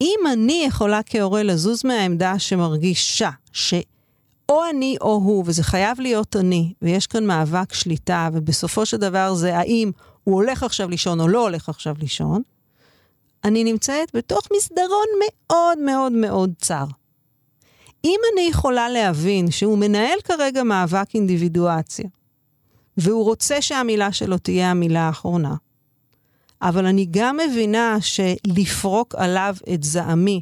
אם 0.00 0.18
אני 0.32 0.64
יכולה 0.66 1.00
כהורה 1.06 1.42
לזוז 1.42 1.84
מהעמדה 1.84 2.38
שמרגישה 2.38 3.30
שאו 3.52 4.64
אני 4.70 4.96
או 5.00 5.14
הוא, 5.14 5.44
וזה 5.46 5.62
חייב 5.62 6.00
להיות 6.00 6.36
אני, 6.36 6.72
ויש 6.82 7.06
כאן 7.06 7.26
מאבק 7.26 7.74
שליטה, 7.74 8.28
ובסופו 8.32 8.86
של 8.86 8.96
דבר 8.96 9.34
זה 9.34 9.56
האם 9.56 9.90
הוא 10.24 10.34
הולך 10.34 10.62
עכשיו 10.62 10.88
לישון 10.88 11.20
או 11.20 11.28
לא 11.28 11.42
הולך 11.42 11.68
עכשיו 11.68 11.94
לישון, 11.98 12.42
אני 13.44 13.64
נמצאת 13.64 14.08
בתוך 14.14 14.48
מסדרון 14.56 15.06
מאוד 15.24 15.78
מאוד 15.78 16.12
מאוד 16.12 16.52
צר. 16.58 16.84
אם 18.04 18.20
אני 18.32 18.42
יכולה 18.42 18.88
להבין 18.88 19.50
שהוא 19.50 19.78
מנהל 19.78 20.18
כרגע 20.24 20.62
מאבק 20.62 21.14
אינדיבידואציה, 21.14 22.08
והוא 22.96 23.24
רוצה 23.24 23.62
שהמילה 23.62 24.12
שלו 24.12 24.38
תהיה 24.38 24.70
המילה 24.70 25.00
האחרונה, 25.00 25.54
אבל 26.64 26.86
אני 26.86 27.06
גם 27.10 27.36
מבינה 27.36 27.96
שלפרוק 28.00 29.14
עליו 29.14 29.56
את 29.74 29.82
זעמי, 29.82 30.40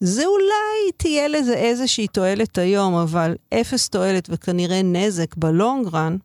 זה 0.00 0.26
אולי 0.26 0.92
תהיה 0.96 1.28
לזה 1.28 1.54
איזושהי 1.54 2.06
תועלת 2.06 2.58
היום, 2.58 2.94
אבל 2.94 3.34
אפס 3.54 3.88
תועלת 3.88 4.28
וכנראה 4.30 4.82
נזק 4.82 5.36
בלונגרן. 5.36 6.16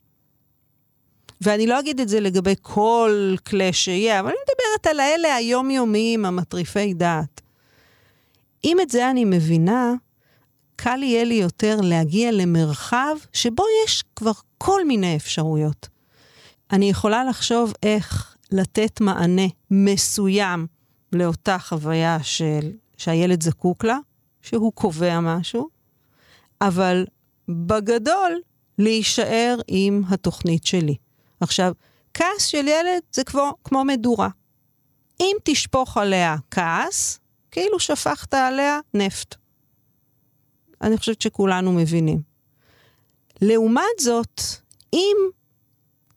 ואני 1.41 1.67
לא 1.67 1.79
אגיד 1.79 1.99
את 1.99 2.09
זה 2.09 2.19
לגבי 2.19 2.53
כל 2.61 3.35
כלי 3.47 3.73
שיהיה, 3.73 4.19
אבל 4.19 4.29
אני 4.29 4.37
מדברת 4.43 4.87
על 4.87 4.99
האלה 4.99 5.35
היומיומיים, 5.35 6.25
המטריפי 6.25 6.93
דעת. 6.93 7.41
אם 8.63 8.79
את 8.81 8.89
זה 8.89 9.09
אני 9.09 9.25
מבינה, 9.25 9.93
קל 10.75 11.03
יהיה 11.03 11.23
לי 11.23 11.35
יותר 11.35 11.77
להגיע 11.83 12.31
למרחב 12.31 13.15
שבו 13.33 13.63
יש 13.85 14.03
כבר 14.15 14.31
כל 14.57 14.85
מיני 14.85 15.15
אפשרויות. 15.15 15.87
אני 16.71 16.89
יכולה 16.89 17.23
לחשוב 17.23 17.73
איך 17.83 18.28
לתת 18.51 19.01
מענה 19.01 19.47
מסוים 19.71 20.67
לאותה 21.13 21.59
חוויה 21.59 22.17
של, 22.23 22.71
שהילד 22.97 23.43
זקוק 23.43 23.83
לה, 23.83 23.97
שהוא 24.41 24.73
קובע 24.73 25.19
משהו, 25.19 25.69
אבל 26.61 27.05
בגדול 27.49 28.41
להישאר 28.77 29.59
עם 29.67 30.03
התוכנית 30.09 30.65
שלי. 30.65 30.95
עכשיו, 31.39 31.73
כעס 32.13 32.45
של 32.45 32.67
ילד 32.67 33.01
זה 33.11 33.23
כמו, 33.23 33.53
כמו 33.63 33.83
מדורה. 33.83 34.29
אם 35.19 35.35
תשפוך 35.43 35.97
עליה 35.97 36.35
כעס, 36.51 37.19
כאילו 37.51 37.79
שפכת 37.79 38.33
עליה 38.33 38.79
נפט. 38.93 39.35
אני 40.81 40.97
חושבת 40.97 41.21
שכולנו 41.21 41.73
מבינים. 41.73 42.21
לעומת 43.41 43.99
זאת, 43.99 44.41
אם 44.93 45.17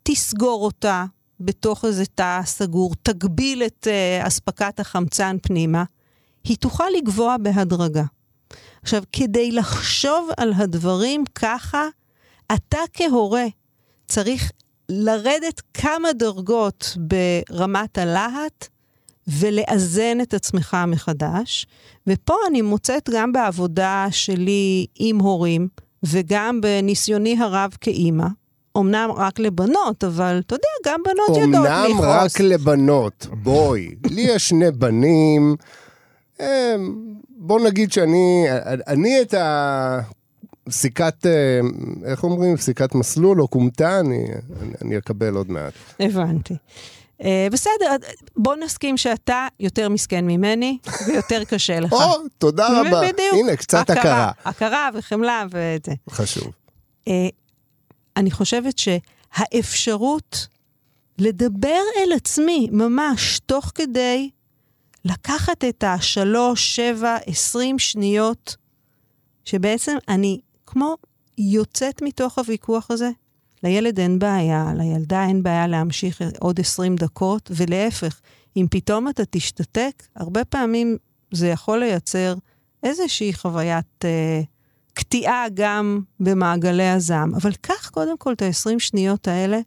תסגור 0.03 0.65
אותה 0.65 1.05
בתוך 1.45 1.85
איזה 1.85 2.05
תא 2.05 2.41
סגור, 2.45 2.93
תגביל 3.03 3.63
את 3.63 3.87
uh, 3.87 4.27
אספקת 4.27 4.79
החמצן 4.79 5.37
פנימה, 5.41 5.83
היא 6.43 6.57
תוכל 6.57 6.89
לגבוה 6.97 7.37
בהדרגה. 7.37 8.03
עכשיו, 8.81 9.03
כדי 9.11 9.51
לחשוב 9.51 10.29
על 10.37 10.53
הדברים 10.55 11.23
ככה, 11.35 11.87
אתה 12.53 12.79
כהורה 12.93 13.45
צריך 14.07 14.51
לרדת 14.89 15.61
כמה 15.73 16.13
דרגות 16.13 16.97
ברמת 16.97 17.97
הלהט 17.97 18.67
ולאזן 19.27 20.21
את 20.21 20.33
עצמך 20.33 20.77
מחדש. 20.87 21.65
ופה 22.07 22.35
אני 22.47 22.61
מוצאת 22.61 23.09
גם 23.13 23.31
בעבודה 23.31 24.07
שלי 24.11 24.85
עם 24.95 25.19
הורים, 25.19 25.67
וגם 26.03 26.61
בניסיוני 26.61 27.37
הרב 27.39 27.75
כאימא, 27.81 28.27
אמנם 28.77 29.09
רק 29.15 29.39
לבנות, 29.39 30.03
אבל 30.03 30.41
אתה 30.47 30.55
יודע, 30.55 30.67
גם 30.85 30.99
בנות 31.05 31.37
יודעות 31.37 31.65
לכעוס. 31.65 31.91
אמנם 31.91 32.09
רק 32.09 32.39
לבנות, 32.39 33.27
בואי. 33.31 33.89
לי 34.11 34.21
יש 34.21 34.49
שני 34.49 34.71
בנים, 34.71 35.55
בוא 37.29 37.59
נגיד 37.59 37.91
שאני, 37.91 38.45
אני 38.87 39.21
את 39.21 39.33
ה... 39.33 39.99
סיכת, 40.69 41.25
אה, 41.25 41.59
איך 42.05 42.23
אומרים? 42.23 42.57
סיכת 42.57 42.95
מסלול 42.95 43.41
או 43.41 43.49
כומתה, 43.49 43.99
אני, 43.99 44.25
אני 44.81 44.97
אקבל 44.97 45.35
עוד 45.35 45.51
מעט. 45.51 45.73
הבנתי. 45.99 46.53
Uh, 47.21 47.25
בסדר, 47.51 47.95
בוא 48.35 48.55
נסכים 48.55 48.97
שאתה 48.97 49.47
יותר 49.59 49.89
מסכן 49.89 50.25
ממני 50.25 50.77
ויותר 51.07 51.43
קשה 51.43 51.79
לך. 51.79 51.93
או, 51.93 51.99
תודה 52.37 52.67
רבה. 52.67 53.01
בדיוק. 53.01 53.33
הנה, 53.33 53.55
קצת 53.55 53.89
הכרה. 53.89 54.31
הכרה 54.45 54.89
וחמלה 54.93 55.45
ואת 55.51 55.85
זה. 55.85 55.91
חשוב. 56.09 56.47
Uh, 57.09 57.11
אני 58.17 58.31
חושבת 58.31 58.79
שהאפשרות 58.79 60.47
לדבר 61.17 61.81
אל 61.97 62.13
עצמי 62.15 62.67
ממש 62.71 63.39
תוך 63.45 63.71
כדי 63.75 64.29
לקחת 65.05 65.63
את 65.63 65.83
השלוש, 65.83 66.75
שבע, 66.75 67.17
עשרים 67.25 67.79
שניות, 67.79 68.55
שבעצם 69.45 69.97
אני 70.07 70.39
כמו 70.65 70.95
יוצאת 71.37 72.01
מתוך 72.01 72.37
הוויכוח 72.37 72.91
הזה. 72.91 73.09
לילד 73.63 73.99
אין 73.99 74.19
בעיה, 74.19 74.73
לילדה 74.75 75.25
אין 75.25 75.43
בעיה 75.43 75.67
להמשיך 75.67 76.21
עוד 76.39 76.59
עשרים 76.59 76.95
דקות, 76.95 77.51
ולהפך, 77.55 78.21
אם 78.57 78.65
פתאום 78.71 79.09
אתה 79.09 79.23
תשתתק, 79.29 80.03
הרבה 80.15 80.45
פעמים 80.45 80.97
זה 81.31 81.47
יכול 81.47 81.79
לייצר 81.79 82.35
איזושהי 82.83 83.33
חוויית 83.33 84.05
אה, 84.05 84.41
קטיעה 84.93 85.45
גם 85.53 85.99
במעגלי 86.19 86.89
הזעם. 86.89 87.35
אבל 87.35 87.51
קח 87.61 87.89
קודם 87.89 88.17
כל 88.17 88.33
את 88.33 88.41
ה-20 88.41 88.79
שניות 88.79 89.27
האלה, 89.27 89.59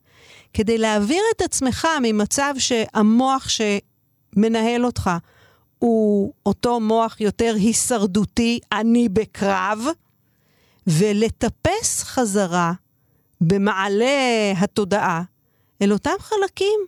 כדי 0.55 0.79
להעביר 0.79 1.23
את 1.37 1.41
עצמך 1.41 1.89
ממצב 2.03 2.55
שהמוח 2.59 3.49
שמנהל 3.49 4.87
אותך 4.87 5.11
הוא 5.79 6.33
אותו 6.47 6.81
מוח 6.81 7.21
יותר 7.21 7.55
הישרדותי, 7.57 8.61
אני 8.73 9.09
בקרב, 9.09 9.85
ולטפס 10.87 12.03
חזרה 12.03 12.73
במעלה 13.41 14.53
התודעה 14.59 15.23
אל 15.83 15.93
אותם 15.93 16.15
חלקים 16.21 16.81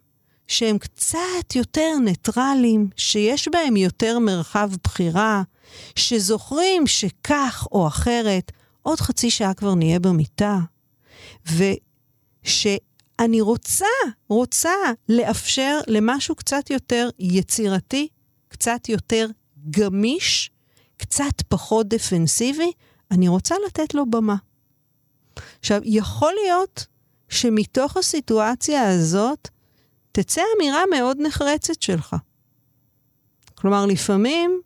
שהם 0.49 0.79
קצת 0.79 1.55
יותר 1.55 1.95
ניטרלים, 2.05 2.89
שיש 2.97 3.49
בהם 3.49 3.77
יותר 3.77 4.19
מרחב 4.19 4.71
בחירה, 4.85 5.43
שזוכרים 5.97 6.87
שכך 6.87 7.67
או 7.73 7.87
אחרת, 7.87 8.53
עוד 8.83 9.01
חצי 9.01 9.31
שעה 9.31 9.55
כבר 9.55 9.75
נהיה 9.75 9.99
במיטה, 9.99 10.59
ושאני 11.47 13.41
רוצה, 13.41 13.87
רוצה 14.29 14.73
לאפשר 15.09 15.79
למשהו 15.87 16.35
קצת 16.35 16.71
יותר 16.71 17.09
יצירתי, 17.19 18.09
קצת 18.49 18.89
יותר 18.89 19.27
גמיש, 19.71 20.51
קצת 20.97 21.43
פחות 21.49 21.89
דפנסיבי, 21.89 22.73
אני 23.11 23.29
רוצה 23.29 23.55
לתת 23.67 23.95
לו 23.95 24.11
במה. 24.11 24.37
עכשיו, 25.61 25.81
יכול 25.85 26.33
להיות 26.45 26.87
שמתוך 27.29 27.97
הסיטואציה 27.97 28.91
הזאת 28.91 29.49
תצא 30.13 30.43
אמירה 30.57 30.83
מאוד 30.91 31.17
נחרצת 31.21 31.83
שלך. 31.83 32.17
כלומר, 33.55 33.87
לפעמים 33.87 34.61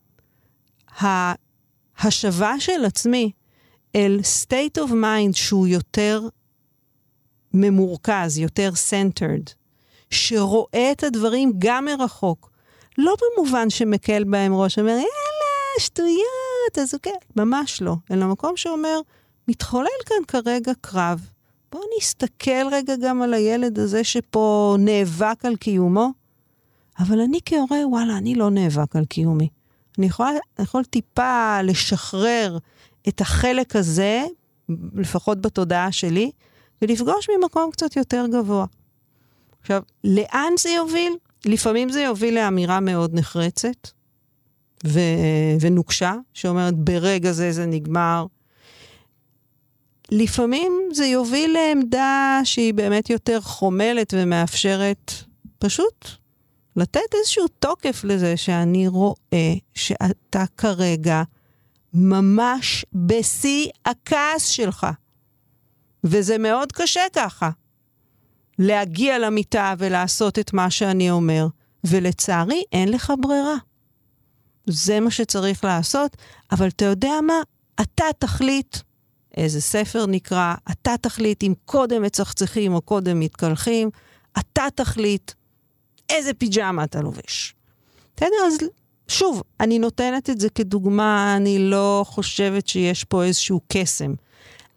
ההשבה 0.98 2.54
של 2.60 2.84
עצמי 2.84 3.32
אל 3.96 4.20
state 4.22 4.78
of 4.78 4.90
mind 4.90 5.32
שהוא 5.32 5.66
יותר 5.66 6.28
ממורכז, 7.54 8.38
יותר 8.38 8.70
centered, 8.90 9.50
שרואה 10.10 10.92
את 10.92 11.02
הדברים 11.02 11.52
גם 11.58 11.84
מרחוק, 11.84 12.50
לא 12.98 13.14
במובן 13.22 13.70
שמקל 13.70 14.24
בהם 14.24 14.54
ראש, 14.54 14.78
אומר, 14.78 14.90
יאללה, 14.90 15.80
שטויות, 15.80 16.78
אז 16.82 16.94
אוקיי, 16.94 17.12
ממש 17.36 17.82
לא, 17.82 17.94
אלא 18.10 18.26
מקום 18.26 18.56
שאומר, 18.56 19.00
מתחולל 19.48 19.86
כאן 20.06 20.16
כרגע 20.28 20.72
קרב. 20.80 21.26
בואו 21.72 21.84
נסתכל 21.98 22.66
רגע 22.72 22.94
גם 23.02 23.22
על 23.22 23.34
הילד 23.34 23.78
הזה 23.78 24.04
שפה 24.04 24.76
נאבק 24.78 25.44
על 25.44 25.56
קיומו, 25.56 26.10
אבל 26.98 27.20
אני 27.20 27.38
כהורה, 27.44 27.78
וואלה, 27.88 28.16
אני 28.16 28.34
לא 28.34 28.50
נאבק 28.50 28.96
על 28.96 29.04
קיומי. 29.04 29.48
אני 29.98 30.06
יכולה, 30.06 30.30
יכול 30.58 30.84
טיפה 30.84 31.62
לשחרר 31.62 32.58
את 33.08 33.20
החלק 33.20 33.76
הזה, 33.76 34.24
לפחות 34.94 35.40
בתודעה 35.40 35.92
שלי, 35.92 36.30
ולפגוש 36.82 37.28
ממקום 37.30 37.70
קצת 37.70 37.96
יותר 37.96 38.26
גבוה. 38.32 38.66
עכשיו, 39.60 39.82
לאן 40.04 40.52
זה 40.58 40.68
יוביל? 40.68 41.12
לפעמים 41.44 41.88
זה 41.92 42.00
יוביל 42.00 42.34
לאמירה 42.34 42.80
מאוד 42.80 43.14
נחרצת 43.14 43.88
ו... 44.86 45.00
ונוקשה, 45.60 46.14
שאומרת, 46.34 46.74
ברגע 46.74 47.32
זה 47.32 47.52
זה 47.52 47.66
נגמר. 47.66 48.26
לפעמים 50.10 50.88
זה 50.92 51.06
יוביל 51.06 51.52
לעמדה 51.52 52.40
שהיא 52.44 52.74
באמת 52.74 53.10
יותר 53.10 53.40
חומלת 53.40 54.14
ומאפשרת 54.16 55.12
פשוט 55.58 56.08
לתת 56.76 57.14
איזשהו 57.14 57.48
תוקף 57.58 58.04
לזה 58.04 58.36
שאני 58.36 58.88
רואה 58.88 59.54
שאתה 59.74 60.44
כרגע 60.56 61.22
ממש 61.94 62.84
בשיא 62.92 63.68
הכעס 63.84 64.46
שלך. 64.46 64.86
וזה 66.04 66.38
מאוד 66.38 66.72
קשה 66.72 67.02
ככה, 67.12 67.50
להגיע 68.58 69.18
למיטה 69.18 69.74
ולעשות 69.78 70.38
את 70.38 70.52
מה 70.52 70.70
שאני 70.70 71.10
אומר, 71.10 71.46
ולצערי 71.84 72.62
אין 72.72 72.88
לך 72.88 73.12
ברירה. 73.20 73.56
זה 74.66 75.00
מה 75.00 75.10
שצריך 75.10 75.64
לעשות, 75.64 76.16
אבל 76.52 76.68
אתה 76.68 76.84
יודע 76.84 77.12
מה? 77.26 77.40
אתה 77.80 78.04
תחליט 78.18 78.76
איזה 79.36 79.60
ספר 79.60 80.06
נקרא, 80.06 80.54
אתה 80.70 80.94
תחליט 81.00 81.42
אם 81.42 81.54
קודם 81.64 82.02
מצחצחים 82.02 82.74
או 82.74 82.80
קודם 82.80 83.20
מתקלחים, 83.20 83.90
אתה 84.38 84.66
תחליט 84.74 85.32
איזה 86.12 86.34
פיג'מה 86.34 86.84
אתה 86.84 87.00
לובש. 87.00 87.54
בסדר? 88.16 88.36
אז 88.46 88.58
שוב, 89.08 89.42
אני 89.60 89.78
נותנת 89.78 90.30
את 90.30 90.40
זה 90.40 90.48
כדוגמה, 90.50 91.36
אני 91.36 91.58
לא 91.58 92.04
חושבת 92.08 92.68
שיש 92.68 93.04
פה 93.04 93.24
איזשהו 93.24 93.60
קסם. 93.68 94.14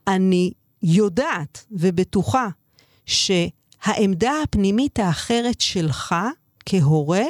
אני 0.08 0.52
יודעת 0.84 1.66
ובטוחה 1.72 2.48
שהעמדה 3.06 4.32
הפנימית 4.44 5.00
האחרת 5.00 5.62
שלך 5.62 6.16
כהורה, 6.66 7.24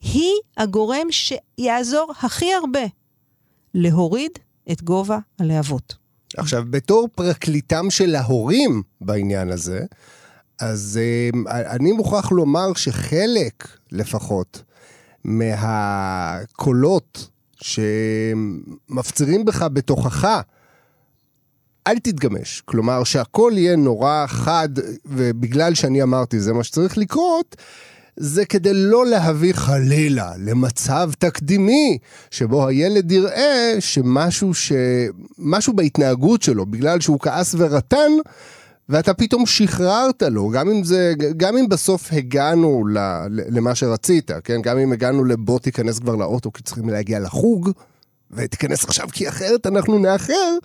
היא 0.00 0.32
הגורם 0.56 1.06
שיעזור 1.10 2.12
הכי 2.22 2.54
הרבה 2.54 2.84
להוריד 3.74 4.30
את 4.72 4.82
גובה 4.82 5.18
הלהבות. 5.38 5.96
עכשיו, 6.36 6.64
בתור 6.70 7.08
פרקליטם 7.14 7.90
של 7.90 8.14
ההורים 8.14 8.82
בעניין 9.00 9.50
הזה, 9.50 9.80
אז 10.60 11.00
אה, 11.02 11.30
אני 11.70 11.92
מוכרח 11.92 12.32
לומר 12.32 12.74
שחלק 12.74 13.68
לפחות 13.92 14.62
מהקולות 15.24 17.28
שמפצירים 17.60 19.44
בך 19.44 19.62
בתוכך, 19.62 20.42
אל 21.86 21.98
תתגמש. 21.98 22.62
כלומר, 22.64 23.04
שהכל 23.04 23.52
יהיה 23.56 23.76
נורא 23.76 24.24
חד, 24.26 24.68
ובגלל 25.06 25.74
שאני 25.74 26.02
אמרתי 26.02 26.40
זה 26.40 26.52
מה 26.52 26.64
שצריך 26.64 26.98
לקרות, 26.98 27.56
זה 28.16 28.44
כדי 28.44 28.74
לא 28.74 29.06
להביא 29.06 29.52
חלילה 29.52 30.32
למצב 30.38 31.10
תקדימי, 31.18 31.98
שבו 32.30 32.66
הילד 32.66 33.12
יראה 33.12 33.76
שמשהו 33.80 34.54
ש... 34.54 34.72
משהו 35.38 35.72
בהתנהגות 35.72 36.42
שלו, 36.42 36.66
בגלל 36.66 37.00
שהוא 37.00 37.20
כעס 37.20 37.54
ורטן, 37.58 38.12
ואתה 38.88 39.14
פתאום 39.14 39.46
שחררת 39.46 40.22
לו, 40.22 40.48
גם 40.48 40.68
אם 40.70 40.84
זה, 40.84 41.14
גם 41.36 41.56
אם 41.56 41.68
בסוף 41.68 42.08
הגענו 42.12 42.84
למה 43.28 43.74
שרצית, 43.74 44.30
כן? 44.44 44.62
גם 44.62 44.78
אם 44.78 44.92
הגענו 44.92 45.24
לבוא 45.24 45.58
תיכנס 45.58 45.98
כבר 45.98 46.16
לאוטו 46.16 46.52
כי 46.52 46.62
צריכים 46.62 46.88
להגיע 46.88 47.20
לחוג, 47.20 47.70
ותיכנס 48.30 48.84
עכשיו 48.84 49.08
כי 49.12 49.28
אחרת 49.28 49.66
אנחנו 49.66 49.98
נאחר, 49.98 50.58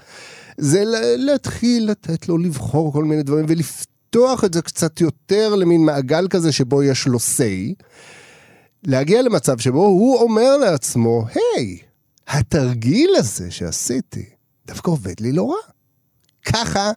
זה 0.58 0.84
להתחיל 1.18 1.92
לתת 1.92 2.30
לו 2.30 2.38
לבחור 2.38 2.94
כל 2.94 3.04
מיני 3.04 3.24
דברים 3.24 3.46
ולפתוח 3.48 4.44
את 4.44 4.54
זה 4.54 4.62
קצת 4.62 5.02
יותר 5.02 5.56
למין 5.56 5.86
מעגל 5.86 6.28
כזה 6.28 6.52
שבו 6.52 6.84
יש 6.84 7.08
לו 7.08 7.18
say, 7.18 7.84
להגיע 8.84 9.22
למצב 9.22 9.60
שבו 9.60 9.86
הוא 9.86 10.22
אומר 10.22 10.58
לעצמו, 10.58 11.26
היי, 11.34 11.78
התרגיל 12.28 13.10
הזה 13.18 13.52
שעשיתי 13.52 14.26
דווקא 14.68 14.92
עובד 14.92 15.20
לי 15.20 15.32
לא 15.32 15.50
רע. 15.52 15.72
ככה 16.46 16.92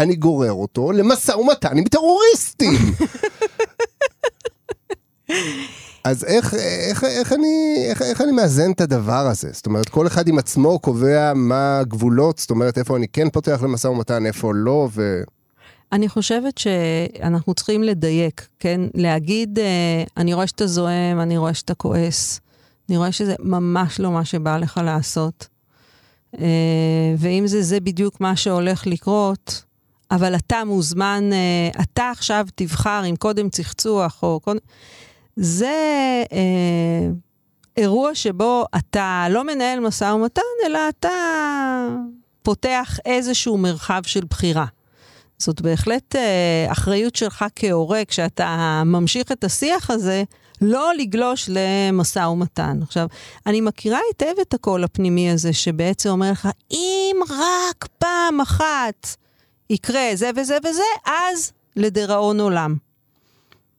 אני 0.00 0.16
גורר 0.16 0.52
אותו 0.52 0.92
למשא 0.92 1.32
ומתן 1.32 1.78
עם 1.78 1.84
טרוריסטים. 1.84 2.72
אז 6.04 6.24
איך, 6.24 6.54
איך, 6.54 7.04
איך, 7.04 7.32
אני, 7.32 7.84
איך, 7.88 8.02
איך 8.02 8.20
אני 8.20 8.32
מאזן 8.32 8.72
את 8.72 8.80
הדבר 8.80 9.26
הזה? 9.26 9.48
זאת 9.52 9.66
אומרת, 9.66 9.88
כל 9.88 10.06
אחד 10.06 10.28
עם 10.28 10.38
עצמו 10.38 10.78
קובע 10.78 11.32
מה 11.34 11.78
הגבולות, 11.78 12.38
זאת 12.38 12.50
אומרת, 12.50 12.78
איפה 12.78 12.96
אני 12.96 13.08
כן 13.08 13.30
פותח 13.30 13.60
למשא 13.62 13.88
ומתן, 13.88 14.26
איפה 14.26 14.54
לא, 14.54 14.88
ו... 14.92 15.22
אני 15.92 16.08
חושבת 16.08 16.58
שאנחנו 16.58 17.54
צריכים 17.54 17.82
לדייק, 17.82 18.48
כן? 18.58 18.80
להגיד, 18.94 19.58
אה, 19.58 20.04
אני 20.16 20.34
רואה 20.34 20.46
שאתה 20.46 20.66
זועם, 20.66 21.20
אני 21.20 21.38
רואה 21.38 21.54
שאתה 21.54 21.74
כועס, 21.74 22.40
אני 22.88 22.96
רואה 22.96 23.12
שזה 23.12 23.34
ממש 23.38 24.00
לא 24.00 24.10
מה 24.10 24.24
שבא 24.24 24.56
לך 24.56 24.80
לעשות. 24.84 25.48
אה, 26.38 27.14
ואם 27.18 27.46
זה, 27.46 27.62
זה 27.62 27.80
בדיוק 27.80 28.20
מה 28.20 28.36
שהולך 28.36 28.86
לקרות, 28.86 29.64
אבל 30.14 30.36
אתה 30.36 30.64
מוזמן, 30.64 31.30
אה, 31.32 31.82
אתה 31.82 32.10
עכשיו 32.10 32.46
תבחר 32.54 33.02
אם 33.10 33.16
קודם 33.16 33.48
צחצוח 33.48 34.22
או 34.22 34.40
קודם... 34.40 34.58
זה 35.36 36.22
אה, 36.32 37.08
אירוע 37.76 38.14
שבו 38.14 38.64
אתה 38.76 39.26
לא 39.30 39.44
מנהל 39.44 39.80
משא 39.80 40.04
ומתן, 40.04 40.42
אלא 40.66 40.78
אתה 40.88 41.08
פותח 42.42 42.98
איזשהו 43.04 43.58
מרחב 43.58 44.02
של 44.06 44.24
בחירה. 44.30 44.66
זאת 45.38 45.60
בהחלט 45.60 46.16
אה, 46.16 46.66
אחריות 46.72 47.16
שלך 47.16 47.44
כהורה, 47.56 48.04
כשאתה 48.04 48.82
ממשיך 48.86 49.32
את 49.32 49.44
השיח 49.44 49.90
הזה, 49.90 50.24
לא 50.60 50.92
לגלוש 50.98 51.50
למשא 51.52 52.18
ומתן. 52.18 52.78
עכשיו, 52.82 53.06
אני 53.46 53.60
מכירה 53.60 53.98
היטב 54.08 54.40
את 54.42 54.54
הקול 54.54 54.84
הפנימי 54.84 55.30
הזה, 55.30 55.52
שבעצם 55.52 56.08
אומר 56.08 56.30
לך, 56.30 56.48
אם 56.70 57.16
רק 57.30 57.86
פעם 57.98 58.40
אחת 58.40 59.16
יקרה 59.70 60.10
זה 60.14 60.30
וזה 60.36 60.56
וזה, 60.64 60.82
אז 61.06 61.52
לדיראון 61.76 62.40
עולם. 62.40 62.76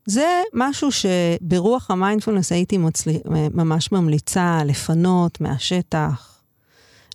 זה 0.05 0.41
משהו 0.53 0.89
שברוח 0.91 1.91
המיינדפולנס 1.91 2.51
הייתי 2.51 2.77
מצלי, 2.77 3.19
ממש 3.53 3.91
ממליצה 3.91 4.59
לפנות 4.65 5.41
מהשטח. 5.41 6.41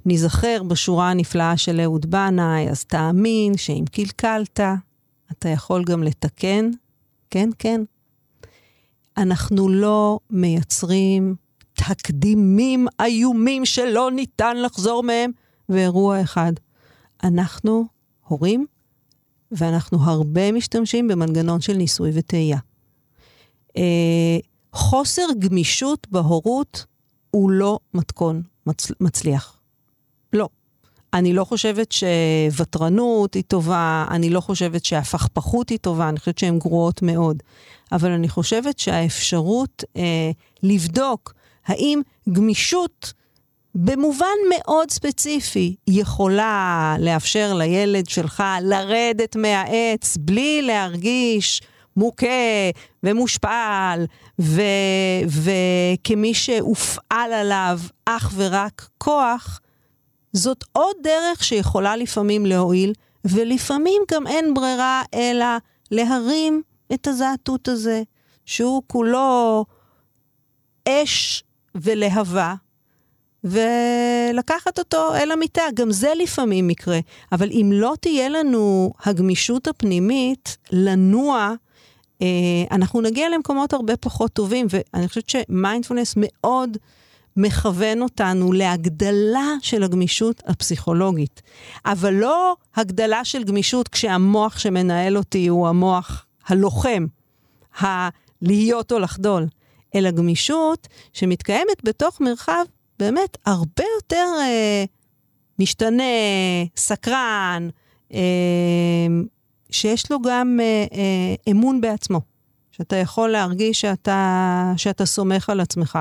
ניזכר 0.07 0.63
בשורה 0.63 1.11
הנפלאה 1.11 1.57
של 1.57 1.81
אהוד 1.81 2.11
בנאי, 2.11 2.71
אז 2.71 2.85
תאמין 2.85 3.57
שאם 3.57 3.85
קלקלת, 3.93 4.61
אתה 5.33 5.49
יכול 5.49 5.85
גם 5.85 6.03
לתקן. 6.03 6.71
כן, 7.31 7.51
כן. 7.59 7.81
אנחנו 9.17 9.69
לא 9.69 10.19
מייצרים 10.31 11.35
תקדימים 11.73 12.87
איומים 13.01 13.67
שלא 13.67 14.11
ניתן 14.11 14.57
לחזור 14.57 15.03
מהם, 15.03 15.31
ואירוע 15.69 16.23
אחד. 16.23 16.53
אנחנו 17.25 17.87
הורים, 18.31 18.67
ואנחנו 19.53 19.99
הרבה 20.03 20.53
משתמשים 20.53 21.09
במנגנון 21.09 21.61
של 21.61 21.73
ניסוי 21.73 22.11
וטעייה. 22.15 22.59
אה, 23.77 24.39
חוסר 24.73 25.23
גמישות 25.39 26.07
בהורות 26.11 26.87
הוא 27.31 27.51
לא 27.51 27.79
מתכון 27.95 28.43
מצ... 28.67 28.91
מצליח. 29.01 29.61
לא. 30.33 30.49
אני 31.15 31.33
לא 31.33 31.45
חושבת 31.45 31.93
שוותרנות 31.93 33.35
היא 33.35 33.43
טובה, 33.43 34.07
אני 34.11 34.31
לא 34.31 34.41
חושבת 34.41 34.85
שהפכפכות 34.85 35.69
היא 35.69 35.79
טובה, 35.79 36.09
אני 36.09 36.19
חושבת 36.19 36.39
שהן 36.39 36.59
גרועות 36.59 37.03
מאוד. 37.03 37.43
אבל 37.93 38.11
אני 38.11 38.29
חושבת 38.29 38.79
שהאפשרות 38.79 39.85
אה, 39.97 40.31
לבדוק 40.63 41.35
האם 41.67 42.01
גמישות 42.33 43.13
במובן 43.75 44.27
מאוד 44.51 44.91
ספציפי 44.91 45.77
יכולה 45.87 46.97
לאפשר 46.99 47.55
לילד 47.55 48.09
שלך 48.09 48.43
לרדת 48.63 49.37
מהעץ 49.37 50.17
בלי 50.21 50.63
להרגיש 50.63 51.63
מוכה 51.97 52.27
ומושפל, 53.03 54.05
ו, 54.41 54.63
וכמי 55.27 56.35
שהופעל 56.35 57.33
עליו 57.33 57.81
אך 58.05 58.33
ורק 58.37 58.89
כוח, 58.99 59.61
זאת 60.33 60.65
עוד 60.73 60.97
דרך 61.03 61.45
שיכולה 61.45 61.97
לפעמים 61.97 62.47
להועיל, 62.47 62.93
ולפעמים 63.25 64.03
גם 64.13 64.27
אין 64.27 64.55
ברירה 64.55 65.03
אלא 65.15 65.47
להרים 65.91 66.63
את 66.95 67.07
הזעתות 67.07 67.69
הזה, 67.69 68.03
שהוא 68.47 68.83
כולו 68.87 69.65
אש 70.89 71.45
ולהבה, 71.75 72.55
ולקחת 73.45 74.79
אותו 74.79 75.15
אל 75.15 75.31
המיטה. 75.31 75.63
גם 75.75 75.91
זה 75.91 76.13
לפעמים 76.17 76.71
יקרה. 76.71 76.99
אבל 77.33 77.51
אם 77.51 77.71
לא 77.75 77.95
תהיה 78.01 78.29
לנו 78.29 78.93
הגמישות 79.05 79.69
הפנימית 79.69 80.57
לנוע, 80.73 81.55
אה, 82.23 82.27
אנחנו 82.71 83.01
נגיע 83.01 83.29
למקומות 83.29 83.73
הרבה 83.73 83.97
פחות 83.97 84.33
טובים, 84.33 84.67
ואני 84.71 85.09
חושבת 85.09 85.29
שמיינדפולנס 85.29 86.15
מאוד 86.17 86.77
מכוון 87.37 88.03
אותנו 88.03 88.53
להגדלה 88.53 89.55
של 89.63 89.83
הגמישות 89.83 90.43
הפסיכולוגית. 90.47 91.43
אבל 91.87 92.15
לא 92.15 92.57
הגדלה 92.77 93.25
של 93.25 93.45
גמישות 93.45 93.89
כשהמוח 93.89 94.59
שמנהל 94.59 95.17
אותי 95.17 95.49
הוא 95.49 95.69
המוח 95.69 96.27
הלוחם, 96.47 97.07
הלהיות 97.79 98.93
או 98.93 98.99
לחדול, 98.99 99.47
אלא 99.95 100.11
גמישות 100.11 100.89
שמתקיימת 101.13 101.85
בתוך 101.85 102.21
מרחב 102.21 102.65
באמת 103.01 103.39
הרבה 103.47 103.85
יותר 103.97 104.27
אה, 104.41 104.85
משתנה, 105.59 106.03
סקרן, 106.77 107.69
אה, 108.15 108.19
שיש 109.71 110.11
לו 110.11 110.23
גם 110.23 110.59
אה, 110.63 110.85
אה, 110.93 111.53
אמון 111.53 111.81
בעצמו. 111.81 112.21
שאתה 112.71 112.97
יכול 112.97 113.29
להרגיש 113.29 113.81
שאתה, 113.81 114.73
שאתה 114.77 115.07
סומך 115.07 115.51
על 115.51 115.61
עצמך. 115.61 115.99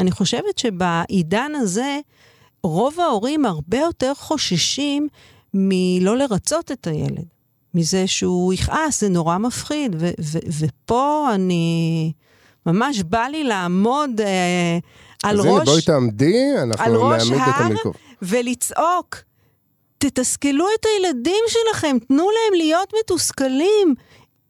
אני 0.00 0.10
חושבת 0.10 0.58
שבעידן 0.58 1.52
הזה, 1.54 1.98
רוב 2.62 3.00
ההורים 3.00 3.46
הרבה 3.46 3.78
יותר 3.78 4.12
חוששים 4.14 5.08
מלא 5.54 6.16
לרצות 6.16 6.72
את 6.72 6.86
הילד, 6.86 7.24
מזה 7.74 8.06
שהוא 8.06 8.52
יכעס, 8.52 9.00
זה 9.00 9.08
נורא 9.08 9.38
מפחיד. 9.38 9.96
ו- 9.98 10.10
ו- 10.20 10.38
ופה 10.58 11.28
אני, 11.34 12.12
ממש 12.66 13.02
בא 13.02 13.22
לי 13.22 13.44
לעמוד 13.44 14.20
אה, 14.20 14.78
על 15.22 15.40
אז 15.40 15.46
ראש... 15.46 15.46
אז 15.46 15.56
הנה, 15.56 15.64
בואי 15.64 15.82
תעמדי, 15.82 16.44
אנחנו 16.62 17.10
נעמיד 17.10 17.42
את 17.48 17.60
המיקרופון. 17.60 17.92
ולצעוק, 18.22 19.16
תתסכלו 19.98 20.66
את 20.80 20.86
הילדים 20.86 21.44
שלכם, 21.48 21.96
תנו 22.08 22.24
להם 22.30 22.58
להיות 22.58 22.92
מתוסכלים. 23.00 23.94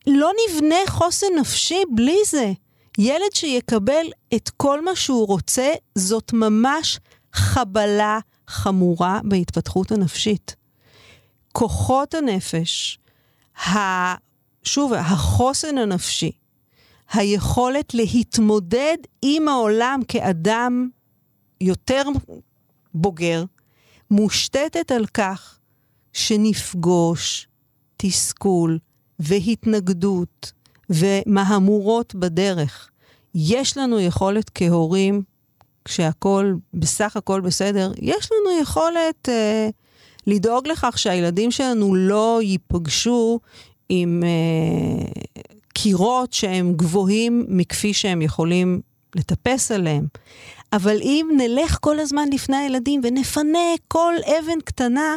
לא 0.06 0.30
נבנה 0.48 0.76
חוסן 0.88 1.26
נפשי 1.40 1.82
בלי 1.94 2.18
זה. 2.26 2.52
ילד 2.98 3.34
שיקבל 3.34 4.06
את 4.34 4.50
כל 4.56 4.84
מה 4.84 4.96
שהוא 4.96 5.26
רוצה, 5.26 5.72
זאת 5.94 6.32
ממש 6.32 6.98
חבלה 7.32 8.18
חמורה 8.48 9.20
בהתפתחות 9.24 9.92
הנפשית. 9.92 10.56
כוחות 11.52 12.14
הנפש, 12.14 12.98
ה... 13.66 14.14
שוב, 14.64 14.92
החוסן 14.92 15.78
הנפשי, 15.78 16.32
היכולת 17.12 17.94
להתמודד 17.94 18.96
עם 19.22 19.48
העולם 19.48 20.00
כאדם 20.08 20.88
יותר 21.60 22.02
בוגר, 22.94 23.44
מושתתת 24.10 24.90
על 24.90 25.06
כך 25.06 25.58
שנפגוש 26.12 27.48
תסכול 27.96 28.78
והתנגדות 29.18 30.52
ומהמורות 30.90 32.14
בדרך. 32.14 32.90
יש 33.34 33.76
לנו 33.76 34.00
יכולת 34.00 34.50
כהורים, 34.54 35.22
כשהכול 35.84 36.58
בסך 36.74 37.16
הכל 37.16 37.40
בסדר, 37.40 37.92
יש 37.98 38.28
לנו 38.32 38.60
יכולת 38.62 39.28
אה, 39.28 39.68
לדאוג 40.26 40.68
לכך 40.68 40.98
שהילדים 40.98 41.50
שלנו 41.50 41.94
לא 41.94 42.40
ייפגשו 42.42 43.40
עם 43.88 44.22
אה, 44.24 45.22
קירות 45.72 46.32
שהם 46.32 46.72
גבוהים 46.76 47.46
מכפי 47.48 47.94
שהם 47.94 48.22
יכולים 48.22 48.80
לטפס 49.14 49.72
עליהם. 49.72 50.06
אבל 50.72 50.96
אם 51.02 51.28
נלך 51.36 51.78
כל 51.80 51.98
הזמן 51.98 52.28
לפני 52.32 52.56
הילדים 52.56 53.00
ונפנה 53.04 53.58
כל 53.88 54.14
אבן 54.26 54.60
קטנה, 54.64 55.16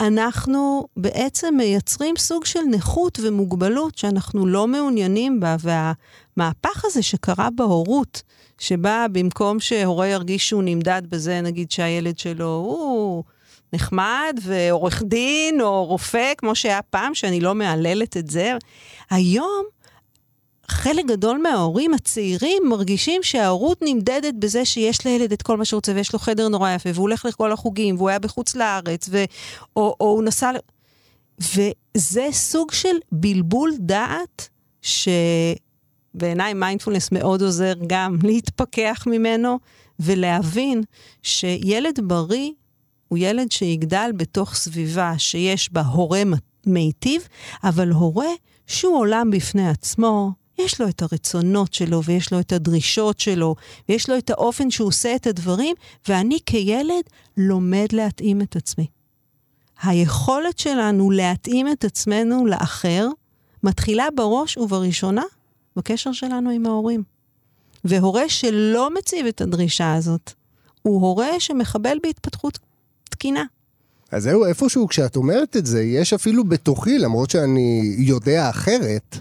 אנחנו 0.00 0.86
בעצם 0.96 1.54
מייצרים 1.56 2.16
סוג 2.18 2.44
של 2.44 2.60
נכות 2.70 3.18
ומוגבלות 3.22 3.98
שאנחנו 3.98 4.46
לא 4.46 4.66
מעוניינים 4.66 5.40
בה, 5.40 5.56
והמהפך 5.60 6.84
הזה 6.84 7.02
שקרה 7.02 7.48
בהורות, 7.50 8.22
שבה 8.58 9.06
במקום 9.12 9.60
שהורה 9.60 10.06
ירגיש 10.06 10.48
שהוא 10.48 10.62
נמדד 10.62 11.02
בזה, 11.08 11.40
נגיד 11.40 11.70
שהילד 11.70 12.18
שלו 12.18 12.46
הוא 12.46 13.24
נחמד 13.74 14.38
ועורך 14.42 15.02
דין 15.02 15.60
או 15.60 15.84
רופא, 15.84 16.32
כמו 16.38 16.54
שהיה 16.54 16.82
פעם, 16.82 17.14
שאני 17.14 17.40
לא 17.40 17.54
מהללת 17.54 18.16
את 18.16 18.30
זה, 18.30 18.52
היום 19.10 19.64
חלק 20.68 21.04
גדול 21.06 21.38
מההורים 21.42 21.94
הצעירים 21.94 22.62
מרגישים 22.68 23.22
שההורות 23.22 23.78
נמדדת 23.82 24.34
בזה 24.38 24.64
שיש 24.64 25.06
לילד 25.06 25.32
את 25.32 25.42
כל 25.42 25.56
מה 25.56 25.64
שרוצה 25.64 25.92
ויש 25.94 26.12
לו 26.12 26.18
חדר 26.18 26.48
נורא 26.48 26.70
יפה 26.70 26.90
והוא 26.94 27.02
הולך 27.02 27.24
לכל 27.24 27.52
החוגים 27.52 27.96
והוא 27.96 28.08
היה 28.08 28.18
בחוץ 28.18 28.56
לארץ 28.56 29.08
ו... 29.10 29.24
או, 29.76 29.96
או 30.00 30.06
הוא 30.06 30.22
נסע... 30.22 30.50
וזה 31.40 32.28
סוג 32.32 32.72
של 32.72 32.96
בלבול 33.12 33.72
דעת 33.78 34.48
שבעיניי 34.82 36.54
מיינדפולנס 36.54 37.12
מאוד 37.12 37.42
עוזר 37.42 37.72
גם 37.86 38.16
להתפכח 38.22 39.04
ממנו 39.06 39.58
ולהבין 40.00 40.82
שילד 41.22 42.00
בריא 42.02 42.50
הוא 43.14 43.18
ילד 43.18 43.52
שיגדל 43.52 44.10
בתוך 44.16 44.54
סביבה 44.54 45.18
שיש 45.18 45.72
בה 45.72 45.80
הורה 45.80 46.22
מיטיב, 46.66 47.28
אבל 47.64 47.90
הורה 47.90 48.28
שהוא 48.66 48.98
עולם 48.98 49.30
בפני 49.30 49.68
עצמו, 49.68 50.32
יש 50.58 50.80
לו 50.80 50.88
את 50.88 51.02
הרצונות 51.02 51.74
שלו, 51.74 52.04
ויש 52.04 52.32
לו 52.32 52.40
את 52.40 52.52
הדרישות 52.52 53.20
שלו, 53.20 53.54
ויש 53.88 54.10
לו 54.10 54.18
את 54.18 54.30
האופן 54.30 54.70
שהוא 54.70 54.88
עושה 54.88 55.16
את 55.16 55.26
הדברים, 55.26 55.76
ואני 56.08 56.38
כילד 56.46 57.04
לומד 57.36 57.86
להתאים 57.92 58.42
את 58.42 58.56
עצמי. 58.56 58.86
היכולת 59.82 60.58
שלנו 60.58 61.10
להתאים 61.10 61.68
את 61.72 61.84
עצמנו 61.84 62.46
לאחר 62.46 63.08
מתחילה 63.62 64.06
בראש 64.14 64.56
ובראשונה 64.56 65.24
בקשר 65.76 66.12
שלנו 66.12 66.50
עם 66.50 66.66
ההורים. 66.66 67.02
והורה 67.84 68.28
שלא 68.28 68.94
מציב 68.94 69.26
את 69.26 69.40
הדרישה 69.40 69.94
הזאת, 69.94 70.32
הוא 70.82 71.00
הורה 71.00 71.40
שמחבל 71.40 71.98
בהתפתחות 72.02 72.58
תקינה. 73.14 73.44
אז 74.10 74.22
זהו, 74.22 74.46
איפשהו 74.46 74.88
כשאת 74.88 75.16
אומרת 75.16 75.56
את 75.56 75.66
זה, 75.66 75.82
יש 75.82 76.12
אפילו 76.12 76.44
בתוכי, 76.44 76.98
למרות 76.98 77.30
שאני 77.30 77.94
יודע 77.98 78.50
אחרת, 78.50 79.18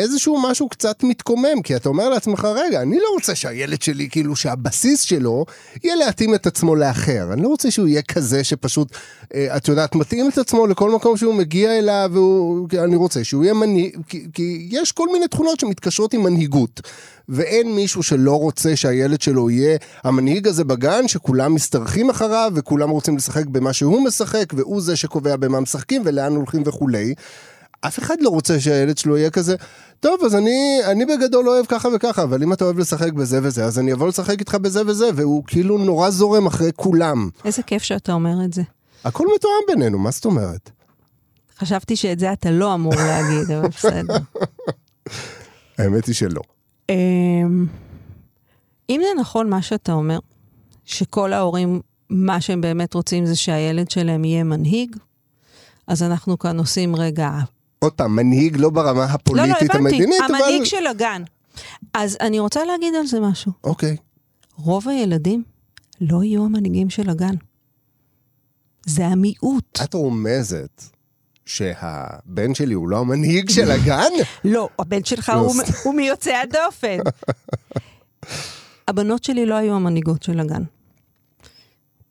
איזשהו 0.00 0.42
משהו 0.42 0.68
קצת 0.68 1.02
מתקומם, 1.02 1.62
כי 1.64 1.76
אתה 1.76 1.88
אומר 1.88 2.08
לעצמך, 2.08 2.44
רגע, 2.54 2.82
אני 2.82 2.98
לא 2.98 3.08
רוצה 3.14 3.34
שהילד 3.34 3.82
שלי, 3.82 4.08
כאילו 4.10 4.36
שהבסיס 4.36 5.02
שלו, 5.02 5.44
יהיה 5.84 5.96
להתאים 5.96 6.34
את 6.34 6.46
עצמו 6.46 6.76
לאחר. 6.76 7.28
אני 7.32 7.42
לא 7.42 7.48
רוצה 7.48 7.70
שהוא 7.70 7.88
יהיה 7.88 8.02
כזה 8.02 8.44
שפשוט, 8.44 8.88
אה, 9.34 9.56
את 9.56 9.68
יודעת, 9.68 9.94
מתאים 9.94 10.28
את 10.28 10.38
עצמו 10.38 10.66
לכל 10.66 10.90
מקום 10.90 11.16
שהוא 11.16 11.34
מגיע 11.34 11.78
אליו, 11.78 12.10
ואני 12.70 12.96
רוצה 12.96 13.24
שהוא 13.24 13.44
יהיה 13.44 13.54
מנהיג, 13.54 13.96
כי, 14.08 14.26
כי 14.34 14.68
יש 14.70 14.92
כל 14.92 15.08
מיני 15.12 15.28
תכונות 15.28 15.60
שמתקשרות 15.60 16.14
עם 16.14 16.22
מנהיגות. 16.22 16.80
ואין 17.28 17.74
מישהו 17.74 18.02
שלא 18.02 18.38
רוצה 18.38 18.76
שהילד 18.76 19.20
שלו 19.20 19.50
יהיה 19.50 19.78
המנהיג 20.04 20.48
הזה 20.48 20.64
בגן, 20.64 21.08
שכולם 21.08 21.54
משתרכים 21.54 22.10
אחריו, 22.10 22.52
וכולם 22.54 22.90
רוצים 22.90 23.16
לשחק 23.16 23.46
במה 23.46 23.72
שהוא 23.72 24.04
משחק, 24.04 24.52
והוא 24.56 24.80
זה 24.80 24.96
שקובע 24.96 25.36
במה 25.36 25.60
משחקים 25.60 26.02
ולאן 26.04 26.36
הולכים 26.36 26.62
וכולי. 26.66 27.14
אף 27.80 27.98
אחד 27.98 28.14
לא 28.20 28.28
רוצה 28.28 28.60
שהילד 28.60 28.98
שלו 28.98 29.18
יהיה 29.18 29.30
כזה, 29.30 29.56
טוב, 30.00 30.24
אז 30.24 30.34
אני, 30.34 30.80
אני 30.84 31.04
בגדול 31.06 31.48
אוהב 31.48 31.66
ככה 31.66 31.88
וככה, 31.94 32.22
אבל 32.22 32.42
אם 32.42 32.52
אתה 32.52 32.64
אוהב 32.64 32.78
לשחק 32.78 33.12
בזה 33.12 33.40
וזה, 33.42 33.64
אז 33.64 33.78
אני 33.78 33.92
אבוא 33.92 34.08
לשחק 34.08 34.40
איתך 34.40 34.54
בזה 34.54 34.82
וזה, 34.86 35.10
והוא 35.14 35.44
כאילו 35.46 35.78
נורא 35.78 36.10
זורם 36.10 36.46
אחרי 36.46 36.70
כולם. 36.76 37.28
איזה 37.44 37.62
כיף 37.62 37.82
שאתה 37.82 38.12
אומר 38.12 38.44
את 38.44 38.52
זה. 38.52 38.62
הכל 39.04 39.26
מתואם 39.34 39.52
בינינו, 39.68 39.98
מה 39.98 40.10
זאת 40.10 40.24
אומרת? 40.24 40.70
חשבתי 41.58 41.96
שאת 41.96 42.18
זה 42.18 42.32
אתה 42.32 42.50
לא 42.50 42.74
אמור 42.74 42.94
להגיד, 42.94 43.50
אבל 43.50 43.68
בסדר. 43.76 44.16
האמת 45.78 46.06
היא 46.06 46.14
שלא. 46.14 46.40
אמ, 46.88 47.66
אם 48.90 49.00
זה 49.02 49.20
נכון 49.20 49.50
מה 49.50 49.62
שאתה 49.62 49.92
אומר, 49.92 50.18
שכל 50.84 51.32
ההורים, 51.32 51.80
מה 52.10 52.40
שהם 52.40 52.60
באמת 52.60 52.94
רוצים 52.94 53.26
זה 53.26 53.36
שהילד 53.36 53.90
שלהם 53.90 54.24
יהיה 54.24 54.44
מנהיג, 54.44 54.96
אז 55.86 56.02
אנחנו 56.02 56.38
כאן 56.38 56.58
עושים 56.58 56.96
רגע... 56.96 57.30
עוד 57.84 57.92
פעם, 57.92 58.16
מנהיג 58.16 58.56
לא 58.56 58.70
ברמה 58.70 59.04
הפוליטית 59.04 59.62
לא, 59.62 59.68
לא, 59.74 59.80
המדינית, 59.80 60.20
אבל... 60.26 60.34
המנהיג 60.34 60.64
של 60.64 60.86
הגן. 60.86 61.22
אז 61.94 62.16
אני 62.20 62.38
רוצה 62.38 62.64
להגיד 62.64 62.94
על 62.94 63.06
זה 63.06 63.20
משהו. 63.20 63.52
אוקיי. 63.64 63.96
רוב 64.56 64.88
הילדים 64.88 65.42
לא 66.00 66.24
יהיו 66.24 66.44
המנהיגים 66.44 66.90
של 66.90 67.10
הגן. 67.10 67.34
זה 68.86 69.06
המיעוט. 69.06 69.78
את 69.84 69.94
רומזת 69.94 70.82
שהבן 71.46 72.54
שלי 72.54 72.74
הוא 72.74 72.88
לא 72.88 72.98
המנהיג 72.98 73.50
של 73.50 73.70
הגן? 73.70 74.10
לא, 74.44 74.68
הבן 74.78 75.04
שלך 75.04 75.32
הוא, 75.36 75.54
הוא 75.84 75.94
מיוצא 75.94 76.42
הדופן. 76.42 76.98
הבנות 78.88 79.24
שלי 79.24 79.46
לא 79.46 79.54
היו 79.54 79.74
המנהיגות 79.74 80.22
של 80.22 80.40
הגן. 80.40 80.62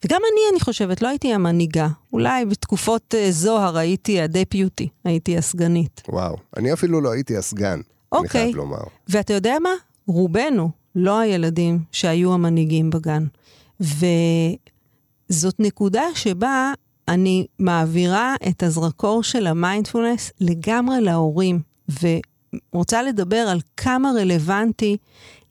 וגם 0.05 0.21
אני, 0.33 0.41
אני 0.51 0.59
חושבת, 0.59 1.01
לא 1.01 1.07
הייתי 1.07 1.33
המנהיגה. 1.33 1.87
אולי 2.13 2.45
בתקופות 2.45 3.13
uh, 3.13 3.31
זוהר 3.31 3.77
הייתי 3.77 4.21
הדפיוטי, 4.21 4.87
הייתי 5.03 5.37
הסגנית. 5.37 6.03
וואו, 6.09 6.37
אני 6.57 6.73
אפילו 6.73 7.01
לא 7.01 7.11
הייתי 7.11 7.37
הסגן, 7.37 7.81
אוקיי. 8.11 8.41
אני 8.41 8.51
חייב 8.51 8.55
לומר. 8.55 8.83
ואתה 9.07 9.33
יודע 9.33 9.57
מה? 9.63 9.69
רובנו 10.07 10.69
לא 10.95 11.19
הילדים 11.19 11.79
שהיו 11.91 12.33
המנהיגים 12.33 12.89
בגן. 12.89 13.25
וזאת 13.79 15.59
נקודה 15.59 16.03
שבה 16.15 16.73
אני 17.07 17.45
מעבירה 17.59 18.35
את 18.49 18.63
הזרקור 18.63 19.23
של 19.23 19.47
המיינדפולנס 19.47 20.31
לגמרי 20.41 21.01
להורים, 21.01 21.59
ורוצה 22.73 23.03
לדבר 23.03 23.45
על 23.49 23.59
כמה 23.77 24.11
רלוונטי 24.15 24.97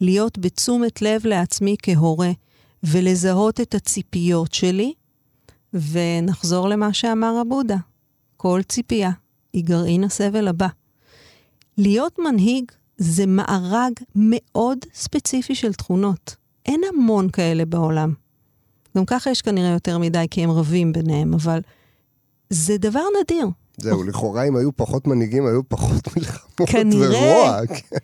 להיות 0.00 0.38
בתשומת 0.38 1.02
לב 1.02 1.26
לעצמי 1.26 1.76
כהורה, 1.82 2.30
ולזהות 2.82 3.60
את 3.60 3.74
הציפיות 3.74 4.54
שלי, 4.54 4.92
ונחזור 5.72 6.68
למה 6.68 6.92
שאמר 6.92 7.34
הבודה, 7.40 7.76
כל 8.36 8.60
ציפייה 8.68 9.10
היא 9.52 9.64
גרעין 9.64 10.04
הסבל 10.04 10.48
הבא. 10.48 10.68
להיות 11.78 12.18
מנהיג 12.18 12.64
זה 12.98 13.26
מארג 13.26 13.92
מאוד 14.16 14.78
ספציפי 14.94 15.54
של 15.54 15.72
תכונות. 15.72 16.36
אין 16.66 16.80
המון 16.88 17.30
כאלה 17.30 17.64
בעולם. 17.64 18.14
גם 18.96 19.04
ככה 19.04 19.30
יש 19.30 19.42
כנראה 19.42 19.70
יותר 19.70 19.98
מדי 19.98 20.26
כי 20.30 20.44
הם 20.44 20.50
רבים 20.50 20.92
ביניהם, 20.92 21.34
אבל 21.34 21.60
זה 22.50 22.78
דבר 22.78 23.04
נדיר. 23.22 23.48
זהו, 23.76 24.04
לכאורה 24.04 24.44
אם 24.44 24.56
היו 24.56 24.76
פחות 24.76 25.06
מנהיגים, 25.06 25.46
היו 25.46 25.68
פחות 25.68 26.08
מלחמות 26.16 26.94
ורוע. 27.00 27.60
כן. 27.66 27.96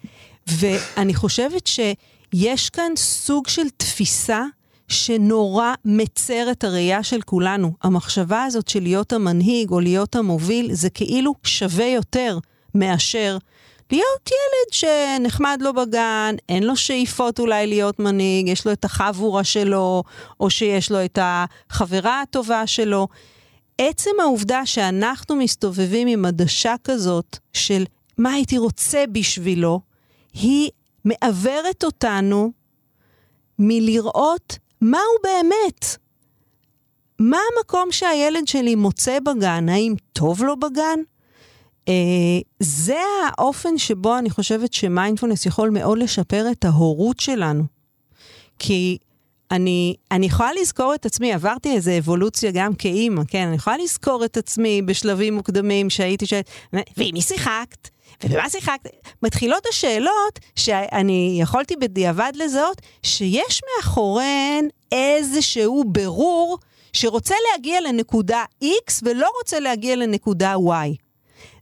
ואני 0.46 1.14
חושבת 1.14 1.66
שיש 1.66 2.70
כאן 2.70 2.92
סוג 2.96 3.48
של 3.48 3.70
תפיסה 3.76 4.44
שנורא 4.88 5.74
מצר 5.84 6.50
את 6.50 6.64
הראייה 6.64 7.02
של 7.02 7.20
כולנו. 7.20 7.72
המחשבה 7.82 8.44
הזאת 8.44 8.68
של 8.68 8.82
להיות 8.82 9.12
המנהיג 9.12 9.70
או 9.70 9.80
להיות 9.80 10.16
המוביל, 10.16 10.74
זה 10.74 10.90
כאילו 10.90 11.34
שווה 11.44 11.86
יותר 11.86 12.38
מאשר 12.74 13.38
להיות 13.92 14.30
ילד 14.30 14.72
שנחמד 14.72 15.58
לו 15.60 15.72
בגן, 15.74 16.34
אין 16.48 16.62
לו 16.62 16.76
שאיפות 16.76 17.38
אולי 17.38 17.66
להיות 17.66 17.98
מנהיג, 17.98 18.48
יש 18.48 18.66
לו 18.66 18.72
את 18.72 18.84
החבורה 18.84 19.44
שלו, 19.44 20.02
או 20.40 20.50
שיש 20.50 20.90
לו 20.92 21.04
את 21.04 21.18
החברה 21.22 22.20
הטובה 22.20 22.66
שלו. 22.66 23.08
עצם 23.78 24.10
העובדה 24.20 24.66
שאנחנו 24.66 25.36
מסתובבים 25.36 26.08
עם 26.08 26.24
עדשה 26.24 26.74
כזאת 26.84 27.38
של 27.52 27.84
מה 28.18 28.32
הייתי 28.32 28.58
רוצה 28.58 29.04
בשבילו, 29.12 29.80
היא 30.32 30.70
מעוורת 31.04 31.84
אותנו 31.84 32.52
מלראות 33.58 34.58
מה 34.84 34.98
הוא 34.98 35.22
באמת. 35.22 35.96
מה 37.18 37.38
המקום 37.56 37.92
שהילד 37.92 38.48
שלי 38.48 38.74
מוצא 38.74 39.18
בגן? 39.20 39.68
האם 39.68 39.94
טוב 40.12 40.42
לו 40.42 40.56
בגן? 40.60 40.98
Uh, 41.84 41.90
זה 42.60 43.00
האופן 43.26 43.78
שבו 43.78 44.18
אני 44.18 44.30
חושבת 44.30 44.72
שמיינדפולנס 44.72 45.46
יכול 45.46 45.70
מאוד 45.70 45.98
לשפר 45.98 46.46
את 46.50 46.64
ההורות 46.64 47.20
שלנו. 47.20 47.64
כי 48.58 48.98
אני, 49.50 49.94
אני 50.10 50.26
יכולה 50.26 50.50
לזכור 50.60 50.94
את 50.94 51.06
עצמי, 51.06 51.32
עברתי 51.32 51.72
איזו 51.72 51.90
אבולוציה 51.98 52.50
גם 52.54 52.74
כאימא, 52.74 53.22
כן? 53.28 53.46
אני 53.46 53.56
יכולה 53.56 53.76
לזכור 53.76 54.24
את 54.24 54.36
עצמי 54.36 54.82
בשלבים 54.82 55.34
מוקדמים 55.34 55.90
שהייתי 55.90 56.26
שואלת, 56.26 56.50
ועם 56.72 57.10
מי 57.12 57.22
שיחקת? 57.22 57.88
ובמה 58.24 58.50
שיחקת? 58.50 58.90
מתחילות 59.22 59.66
השאלות 59.70 60.40
שאני 60.56 61.38
יכולתי 61.42 61.76
בדיעבד 61.76 62.32
לזהות 62.34 62.82
שיש 63.02 63.60
מאחוריהן 63.76 64.68
איזשהו 64.92 65.84
ברור 65.86 66.58
שרוצה 66.92 67.34
להגיע 67.50 67.80
לנקודה 67.80 68.44
X 68.64 69.00
ולא 69.02 69.28
רוצה 69.38 69.60
להגיע 69.60 69.96
לנקודה 69.96 70.54
Y. 70.54 70.96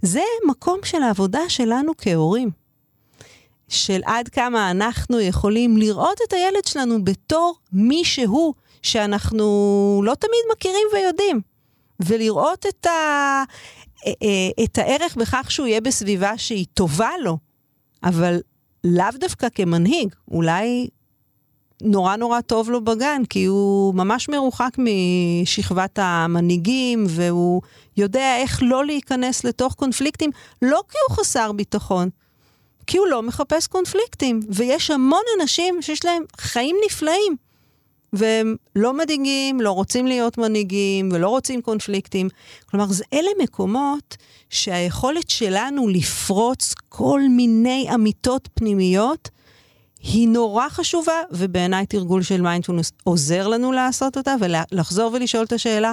זה 0.02 0.22
מקום 0.48 0.78
של 0.84 1.02
העבודה 1.02 1.40
שלנו 1.48 1.92
כהורים. 1.98 2.61
של 3.72 4.00
עד 4.04 4.28
כמה 4.28 4.70
אנחנו 4.70 5.20
יכולים 5.20 5.76
לראות 5.76 6.18
את 6.28 6.32
הילד 6.32 6.64
שלנו 6.64 7.04
בתור 7.04 7.54
מישהו 7.72 8.54
שאנחנו 8.82 9.44
לא 10.04 10.14
תמיד 10.14 10.40
מכירים 10.52 10.86
ויודעים, 10.92 11.40
ולראות 12.00 12.66
את, 12.66 12.86
ה, 12.86 12.90
אה, 14.06 14.12
אה, 14.22 14.64
את 14.64 14.78
הערך 14.78 15.16
בכך 15.16 15.50
שהוא 15.50 15.66
יהיה 15.66 15.80
בסביבה 15.80 16.38
שהיא 16.38 16.66
טובה 16.74 17.10
לו, 17.22 17.38
אבל 18.04 18.40
לאו 18.84 19.10
דווקא 19.20 19.48
כמנהיג, 19.54 20.14
אולי 20.30 20.88
נורא 21.82 22.16
נורא 22.16 22.40
טוב 22.40 22.70
לו 22.70 22.84
בגן, 22.84 23.22
כי 23.30 23.44
הוא 23.44 23.94
ממש 23.94 24.28
מרוחק 24.28 24.76
משכבת 24.78 25.98
המנהיגים, 26.02 27.04
והוא 27.08 27.62
יודע 27.96 28.36
איך 28.36 28.60
לא 28.62 28.86
להיכנס 28.86 29.44
לתוך 29.44 29.74
קונפליקטים, 29.74 30.30
לא 30.62 30.82
כי 30.88 30.98
הוא 31.08 31.16
חסר 31.16 31.52
ביטחון, 31.52 32.08
כי 32.92 32.98
הוא 32.98 33.06
לא 33.06 33.22
מחפש 33.22 33.66
קונפליקטים. 33.66 34.40
ויש 34.48 34.90
המון 34.90 35.22
אנשים 35.40 35.82
שיש 35.82 36.04
להם 36.04 36.22
חיים 36.36 36.76
נפלאים, 36.86 37.36
והם 38.12 38.56
לא 38.76 38.92
מדאיגים, 38.92 39.60
לא 39.60 39.70
רוצים 39.70 40.06
להיות 40.06 40.38
מנהיגים 40.38 41.08
ולא 41.12 41.28
רוצים 41.28 41.62
קונפליקטים. 41.62 42.28
כלומר, 42.66 42.86
אלה 43.12 43.30
מקומות 43.42 44.16
שהיכולת 44.50 45.30
שלנו 45.30 45.88
לפרוץ 45.88 46.74
כל 46.88 47.20
מיני 47.30 47.86
אמיתות 47.94 48.48
פנימיות, 48.54 49.28
היא 50.02 50.28
נורא 50.28 50.68
חשובה, 50.68 51.20
ובעיניי 51.30 51.86
תרגול 51.86 52.22
של 52.22 52.40
מיינדפולנס 52.40 52.92
עוזר 53.04 53.48
לנו 53.48 53.72
לעשות 53.72 54.16
אותה, 54.16 54.34
ולחזור 54.40 55.12
ולשאול 55.12 55.44
את 55.44 55.52
השאלה, 55.52 55.92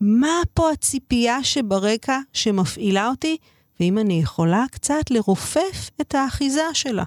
מה 0.00 0.40
פה 0.54 0.70
הציפייה 0.70 1.44
שברקע 1.44 2.18
שמפעילה 2.32 3.08
אותי, 3.08 3.36
ואם 3.80 3.98
אני 3.98 4.20
יכולה 4.20 4.64
קצת 4.70 5.10
לרופף 5.10 5.90
את 6.00 6.14
האחיזה 6.14 6.64
שלה, 6.72 7.04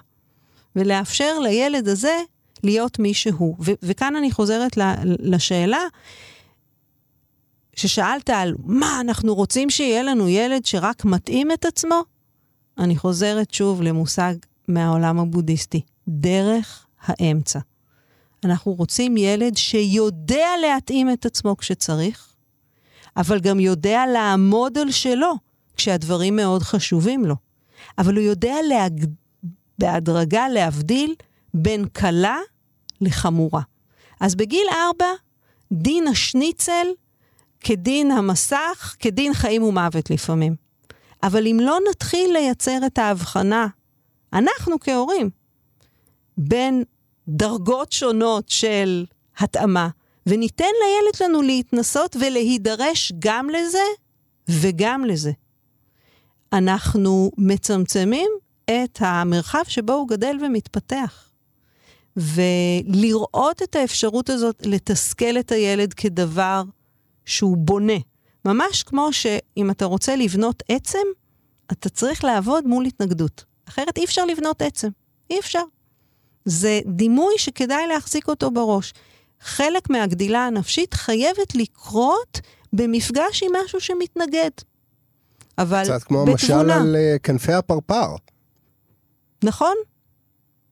ולאפשר 0.76 1.38
לילד 1.38 1.88
הזה 1.88 2.18
להיות 2.62 2.98
מי 2.98 3.14
שהוא. 3.14 3.56
וכאן 3.82 4.16
אני 4.16 4.30
חוזרת 4.30 4.78
לשאלה 5.04 5.82
ששאלת 7.76 8.30
על 8.30 8.54
מה, 8.64 9.00
אנחנו 9.00 9.34
רוצים 9.34 9.70
שיהיה 9.70 10.02
לנו 10.02 10.28
ילד 10.28 10.64
שרק 10.64 11.04
מתאים 11.04 11.52
את 11.52 11.64
עצמו? 11.64 12.02
אני 12.78 12.96
חוזרת 12.96 13.54
שוב 13.54 13.82
למושג 13.82 14.34
מהעולם 14.68 15.18
הבודהיסטי, 15.18 15.80
דרך 16.08 16.86
האמצע. 17.00 17.58
אנחנו 18.44 18.72
רוצים 18.72 19.16
ילד 19.16 19.56
שיודע 19.56 20.48
להתאים 20.60 21.12
את 21.12 21.26
עצמו 21.26 21.56
כשצריך, 21.56 22.32
אבל 23.16 23.40
גם 23.40 23.60
יודע 23.60 24.04
לעמוד 24.12 24.78
על 24.78 24.90
שלו 24.90 25.47
כשהדברים 25.78 26.36
מאוד 26.36 26.62
חשובים 26.62 27.24
לו. 27.24 27.34
אבל 27.98 28.14
הוא 28.16 28.22
יודע 28.24 28.54
להג... 28.68 29.04
בהדרגה 29.78 30.48
להבדיל 30.48 31.14
בין 31.54 31.84
קלה 31.92 32.38
לחמורה. 33.00 33.62
אז 34.20 34.34
בגיל 34.34 34.66
ארבע, 34.72 35.06
דין 35.72 36.08
השניצל 36.08 36.86
כדין 37.60 38.10
המסך, 38.10 38.96
כדין 38.98 39.34
חיים 39.34 39.62
ומוות 39.62 40.10
לפעמים. 40.10 40.54
אבל 41.22 41.46
אם 41.46 41.58
לא 41.62 41.78
נתחיל 41.90 42.32
לייצר 42.32 42.78
את 42.86 42.98
ההבחנה, 42.98 43.66
אנחנו 44.32 44.80
כהורים, 44.80 45.30
בין 46.38 46.84
דרגות 47.28 47.92
שונות 47.92 48.48
של 48.48 49.04
התאמה, 49.38 49.88
וניתן 50.26 50.64
לילד 50.64 51.14
שלנו 51.14 51.42
להתנסות 51.42 52.16
ולהידרש 52.20 53.12
גם 53.18 53.50
לזה 53.50 53.84
וגם 54.48 55.04
לזה. 55.04 55.32
אנחנו 56.52 57.30
מצמצמים 57.38 58.30
את 58.64 58.98
המרחב 59.00 59.62
שבו 59.68 59.92
הוא 59.92 60.08
גדל 60.08 60.36
ומתפתח. 60.42 61.30
ולראות 62.16 63.62
את 63.62 63.76
האפשרות 63.76 64.30
הזאת 64.30 64.62
לתסכל 64.66 65.38
את 65.38 65.52
הילד 65.52 65.94
כדבר 65.94 66.62
שהוא 67.24 67.56
בונה. 67.56 67.98
ממש 68.44 68.82
כמו 68.82 69.12
שאם 69.12 69.70
אתה 69.70 69.84
רוצה 69.84 70.16
לבנות 70.16 70.62
עצם, 70.68 71.06
אתה 71.72 71.88
צריך 71.88 72.24
לעבוד 72.24 72.66
מול 72.66 72.84
התנגדות. 72.84 73.44
אחרת 73.68 73.98
אי 73.98 74.04
אפשר 74.04 74.24
לבנות 74.24 74.62
עצם. 74.62 74.88
אי 75.30 75.38
אפשר. 75.38 75.62
זה 76.44 76.80
דימוי 76.86 77.34
שכדאי 77.38 77.86
להחזיק 77.86 78.28
אותו 78.28 78.50
בראש. 78.50 78.92
חלק 79.40 79.90
מהגדילה 79.90 80.46
הנפשית 80.46 80.94
חייבת 80.94 81.54
לקרות 81.54 82.40
במפגש 82.72 83.42
עם 83.42 83.52
משהו 83.64 83.80
שמתנגד. 83.80 84.50
אבל 85.58 85.84
קצת 85.84 86.02
כמו 86.02 86.24
בתבונה. 86.24 86.32
המשל 86.32 86.70
על 86.70 86.96
אה, 86.96 87.16
כנפי 87.22 87.52
הפרפר. 87.52 88.16
נכון, 89.44 89.74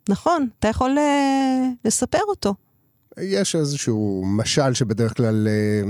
נכון, 0.08 0.48
אתה 0.58 0.68
יכול 0.68 0.98
אה, 0.98 1.68
לספר 1.84 2.22
אותו. 2.28 2.54
יש 3.20 3.56
איזשהו 3.56 4.24
משל 4.26 4.74
שבדרך 4.74 5.16
כלל 5.16 5.48
אה, 5.48 5.82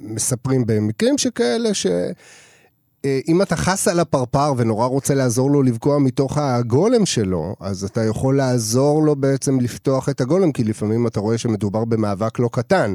מספרים 0.00 0.66
במקרים 0.66 1.18
שכאלה, 1.18 1.74
שאם 1.74 3.42
אתה 3.42 3.56
חס 3.56 3.88
על 3.88 4.00
הפרפר 4.00 4.52
ונורא 4.56 4.86
רוצה 4.86 5.14
לעזור 5.14 5.50
לו 5.50 5.62
לבקוע 5.62 5.98
מתוך 5.98 6.38
הגולם 6.38 7.06
שלו, 7.06 7.56
אז 7.60 7.84
אתה 7.84 8.04
יכול 8.04 8.36
לעזור 8.36 9.02
לו 9.02 9.16
בעצם 9.16 9.60
לפתוח 9.60 10.08
את 10.08 10.20
הגולם, 10.20 10.52
כי 10.52 10.64
לפעמים 10.64 11.06
אתה 11.06 11.20
רואה 11.20 11.38
שמדובר 11.38 11.84
במאבק 11.84 12.38
לא 12.38 12.48
קטן. 12.52 12.94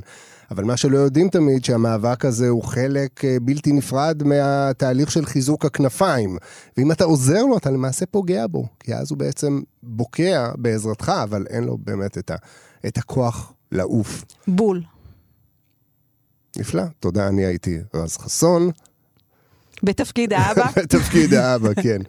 אבל 0.54 0.64
מה 0.64 0.78
שלא 0.78 0.98
יודעים 0.98 1.30
תמיד, 1.30 1.66
שהמאבק 1.66 2.26
הזה 2.26 2.50
הוא 2.50 2.64
חלק 2.64 3.26
אה, 3.26 3.38
בלתי 3.42 3.72
נפרד 3.72 4.24
מהתהליך 4.24 5.12
של 5.12 5.26
חיזוק 5.26 5.66
הכנפיים. 5.66 6.38
ואם 6.78 6.92
אתה 6.92 7.04
עוזר 7.04 7.44
לו, 7.46 7.58
אתה 7.58 7.72
למעשה 7.72 8.06
פוגע 8.06 8.48
בו, 8.48 8.66
כי 8.80 8.96
אז 8.96 9.12
הוא 9.12 9.18
בעצם 9.18 9.62
בוקע 9.84 10.52
בעזרתך, 10.58 11.12
אבל 11.24 11.46
אין 11.50 11.64
לו 11.64 11.78
באמת 11.78 12.18
את, 12.18 12.32
ה, 12.32 12.36
את 12.88 12.98
הכוח 12.98 13.54
לעוף. 13.72 14.24
בול. 14.48 14.84
נפלא, 16.58 16.84
תודה, 17.00 17.28
אני 17.28 17.46
הייתי 17.46 17.80
רז 17.94 18.18
חסון. 18.18 18.72
בתפקיד 19.84 20.34
האבא? 20.38 20.66
בתפקיד 20.78 21.34
האבא, 21.34 21.74
כן. 21.74 22.02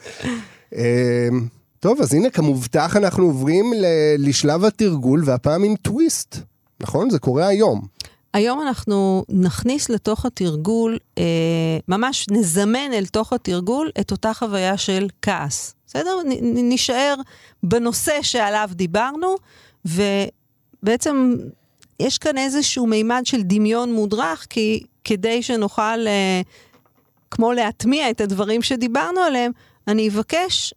אמ, 0.74 1.48
טוב, 1.80 2.00
אז 2.00 2.14
הנה, 2.14 2.30
כמובטח, 2.30 2.96
אנחנו 2.96 3.24
עוברים 3.24 3.72
לשלב 4.18 4.64
התרגול, 4.64 5.22
והפעם 5.24 5.64
עם 5.64 5.76
טוויסט. 5.76 6.36
נכון? 6.80 7.10
זה 7.10 7.18
קורה 7.18 7.46
היום. 7.46 7.86
היום 8.34 8.62
אנחנו 8.62 9.24
נכניס 9.28 9.88
לתוך 9.88 10.26
התרגול, 10.26 10.98
אה, 11.18 11.24
ממש 11.88 12.26
נזמן 12.30 12.92
אל 12.92 13.06
תוך 13.06 13.32
התרגול 13.32 13.90
את 14.00 14.10
אותה 14.10 14.34
חוויה 14.34 14.76
של 14.76 15.08
כעס. 15.22 15.74
בסדר? 15.86 16.16
נ, 16.24 16.28
נ- 16.28 16.68
נישאר 16.68 17.14
בנושא 17.62 18.22
שעליו 18.22 18.68
דיברנו, 18.72 19.34
ובעצם 19.84 21.34
יש 22.00 22.18
כאן 22.18 22.38
איזשהו 22.38 22.86
מימד 22.86 23.22
של 23.24 23.42
דמיון 23.42 23.92
מודרך, 23.92 24.46
כי 24.50 24.82
כדי 25.04 25.42
שנוכל, 25.42 26.06
אה, 26.06 26.40
כמו 27.30 27.52
להטמיע 27.52 28.10
את 28.10 28.20
הדברים 28.20 28.62
שדיברנו 28.62 29.20
עליהם, 29.20 29.52
אני 29.88 30.08
אבקש 30.08 30.74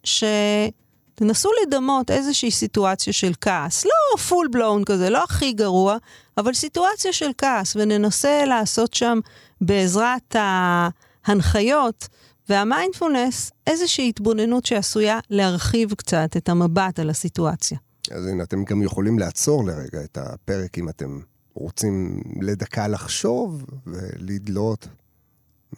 שתנסו 1.18 1.50
לדמות 1.62 2.10
איזושהי 2.10 2.50
סיטואציה 2.50 3.12
של 3.12 3.32
כעס. 3.40 3.84
לא 3.84 4.18
פול 4.18 4.48
בלון 4.52 4.84
כזה, 4.84 5.10
לא 5.10 5.24
הכי 5.24 5.52
גרוע, 5.52 5.96
אבל 6.36 6.54
סיטואציה 6.54 7.12
של 7.12 7.30
כעס, 7.38 7.76
וננסה 7.76 8.44
לעשות 8.44 8.94
שם 8.94 9.18
בעזרת 9.60 10.36
ההנחיות 10.38 12.08
והמיינדפולנס 12.48 13.50
איזושהי 13.66 14.08
התבוננות 14.08 14.66
שעשויה 14.66 15.18
להרחיב 15.30 15.94
קצת 15.94 16.36
את 16.36 16.48
המבט 16.48 16.98
על 16.98 17.10
הסיטואציה. 17.10 17.78
אז 18.10 18.26
הנה, 18.26 18.42
אתם 18.42 18.64
גם 18.64 18.82
יכולים 18.82 19.18
לעצור 19.18 19.64
לרגע 19.66 20.04
את 20.04 20.18
הפרק 20.18 20.78
אם 20.78 20.88
אתם 20.88 21.20
רוצים 21.54 22.20
לדקה 22.40 22.88
לחשוב 22.88 23.64
ולדלות 23.86 24.88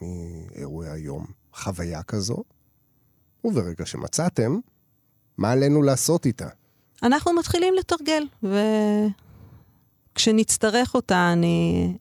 מאירועי 0.02 0.90
היום 0.90 1.26
חוויה 1.54 2.02
כזו. 2.02 2.36
וברגע 3.44 3.86
שמצאתם, 3.86 4.58
מה 5.40 5.52
עלינו 5.52 5.82
לעשות 5.82 6.26
איתה? 6.26 6.48
אנחנו 7.02 7.32
מתחילים 7.32 7.74
לתרגל, 7.74 8.26
וכשנצטרך 10.12 10.94
אותה, 10.94 11.32
אני 11.32 11.96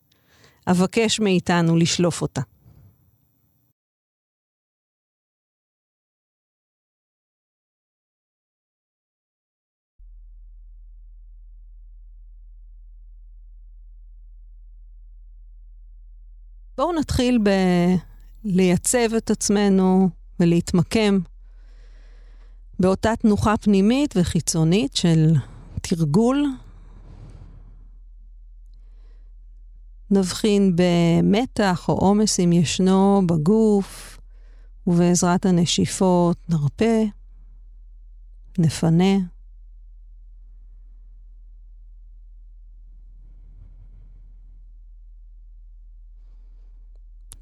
אבקש 0.68 1.20
מאיתנו 1.20 1.78
לשלוף 1.78 2.22
אותה. 2.22 2.42
בואו 16.78 17.00
נתחיל 17.00 17.40
בלייצב 18.44 19.14
את 19.18 19.30
עצמנו 19.30 20.10
ולהתמקם 20.40 21.20
באותה 22.80 23.16
תנוחה 23.16 23.58
פנימית 23.58 24.14
וחיצונית 24.18 24.96
של 24.96 25.34
תרגול. 25.82 26.46
נבחין 30.12 30.76
במתח 30.76 31.86
או 31.90 31.94
עומס 31.94 32.40
אם 32.40 32.54
ישנו 32.54 33.22
בגוף, 33.26 34.20
ובעזרת 34.88 35.46
הנשיפות 35.46 36.38
נרפה, 36.50 37.04
נפנה. 38.58 39.18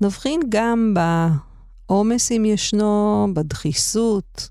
נבחין 0.02 0.40
גם 0.50 0.94
בעומס 1.88 2.32
אם 2.32 2.46
ישנו, 2.46 3.28
בדחיסות 3.34 4.50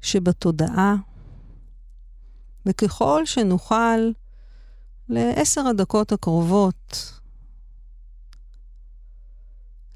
שבתודעה, 0.00 0.96
וככל 2.66 3.26
שנוכל 3.26 4.10
לעשר 5.08 5.66
הדקות 5.66 6.12
הקרובות 6.12 7.12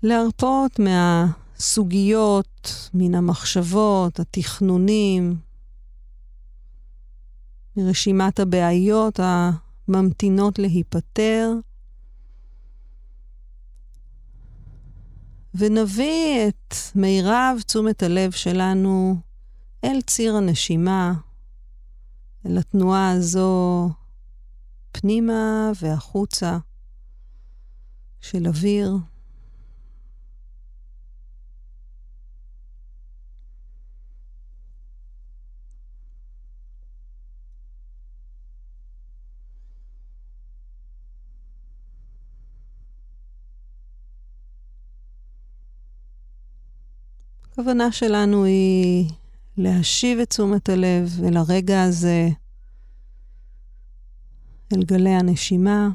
להרפות 0.03 0.79
מהסוגיות, 0.79 2.91
מן 2.95 3.15
המחשבות, 3.15 4.21
התכנונים, 4.21 5.37
מרשימת 7.77 8.41
הבעיות 8.41 9.21
הממתינות 9.23 10.59
להיפתר, 10.59 11.53
ונביא 15.55 16.49
את 16.49 16.75
מירב 16.95 17.57
תשומת 17.67 18.03
הלב 18.03 18.31
שלנו 18.31 19.17
אל 19.85 20.01
ציר 20.01 20.37
הנשימה, 20.37 21.13
אל 22.47 22.59
התנועה 22.59 23.11
הזו 23.11 23.91
פנימה 24.93 25.71
והחוצה 25.81 26.59
של 28.21 28.47
אוויר. 28.47 28.97
הכוונה 47.53 47.93
שלנו 47.93 48.45
היא 48.45 49.11
להשיב 49.57 50.19
את 50.19 50.31
תשומת 50.31 50.69
הלב 50.69 51.21
אל 51.25 51.37
הרגע 51.37 51.83
הזה, 51.83 52.29
אל 54.73 54.83
גלי 54.83 55.11
הנשימה. 55.11 55.89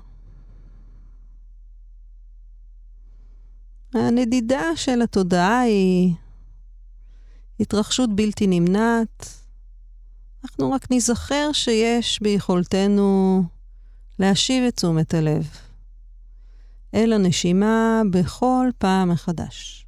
הנדידה 3.94 4.75
של 4.75 5.02
התודעה 5.02 5.60
היא 5.60 6.13
התרחשות 7.60 8.15
בלתי 8.15 8.48
נמנעת. 8.48 9.29
אנחנו 10.44 10.71
רק 10.71 10.92
ניזכר 10.92 11.50
שיש 11.54 12.19
ביכולתנו 12.21 13.44
להשיב 14.19 14.63
את 14.63 14.75
תשומת 14.75 15.13
הלב 15.13 15.48
אל 16.94 17.13
הנשימה 17.13 18.02
בכל 18.12 18.69
פעם 18.77 19.10
מחדש. 19.10 19.87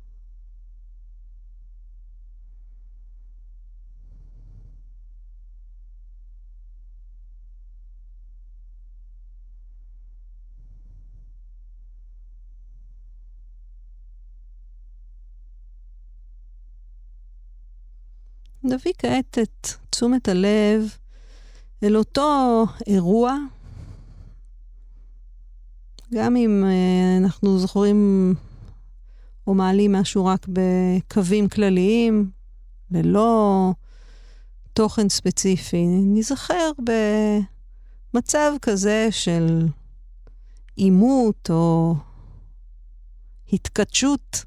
נביא 18.70 18.94
כעת 18.98 19.38
את 19.42 19.68
תשומת 19.90 20.28
הלב 20.28 20.98
אל 21.84 21.98
אותו 21.98 22.66
אירוע, 22.88 23.38
גם 26.14 26.36
אם 26.36 26.64
uh, 26.64 27.24
אנחנו 27.24 27.60
זוכרים 27.60 28.34
או 29.48 29.54
מעלים 29.54 29.92
משהו 29.92 30.26
רק 30.26 30.48
בקווים 30.48 31.50
כלליים, 31.50 32.32
ללא 32.92 33.74
תוכן 34.74 35.10
ספציפי, 35.10 35.86
ניזכר 35.88 36.72
במצב 38.14 38.52
כזה 38.62 39.08
של 39.12 39.68
עימות 40.76 41.50
או 41.50 41.96
התכתשות 43.54 44.46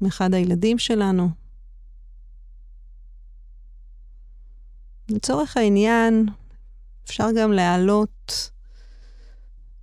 מאחד 0.00 0.34
הילדים 0.34 0.78
שלנו. 0.78 1.47
לצורך 5.08 5.56
העניין, 5.56 6.26
אפשר 7.04 7.28
גם 7.36 7.52
להעלות 7.52 8.50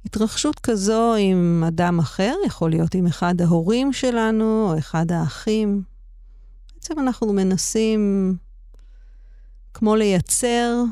התרחשות 0.05 0.59
כזו 0.59 1.15
עם 1.19 1.63
אדם 1.67 1.99
אחר, 1.99 2.33
יכול 2.45 2.69
להיות 2.69 2.95
עם 2.95 3.07
אחד 3.07 3.41
ההורים 3.41 3.93
שלנו 3.93 4.71
או 4.71 4.77
אחד 4.77 5.11
האחים. 5.11 5.83
בעצם 6.73 6.99
אנחנו 6.99 7.33
מנסים 7.33 8.35
כמו 9.73 9.95
לייצר 9.95 10.83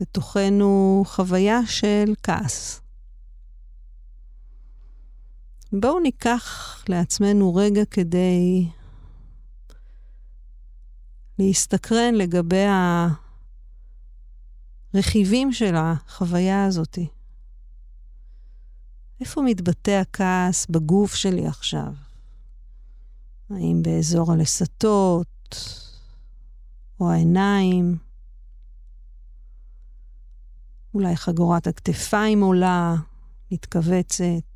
בתוכנו 0.00 1.02
חוויה 1.06 1.60
של 1.66 2.14
כעס. 2.22 2.80
בואו 5.72 6.00
ניקח 6.00 6.78
לעצמנו 6.88 7.54
רגע 7.54 7.84
כדי 7.84 8.66
להסתקרן 11.38 12.14
לגבי 12.14 12.64
הרכיבים 14.94 15.52
של 15.52 15.74
החוויה 15.76 16.64
הזאת. 16.64 16.98
איפה 19.20 19.42
מתבטא 19.42 19.90
הכעס 19.90 20.66
בגוף 20.66 21.14
שלי 21.14 21.46
עכשיו? 21.46 21.92
האם 23.50 23.82
באזור 23.82 24.32
הלסתות 24.32 25.56
או 27.00 27.10
העיניים? 27.10 27.98
אולי 30.94 31.16
חגורת 31.16 31.66
הכתפיים 31.66 32.42
עולה, 32.42 32.94
מתכווצת. 33.50 34.53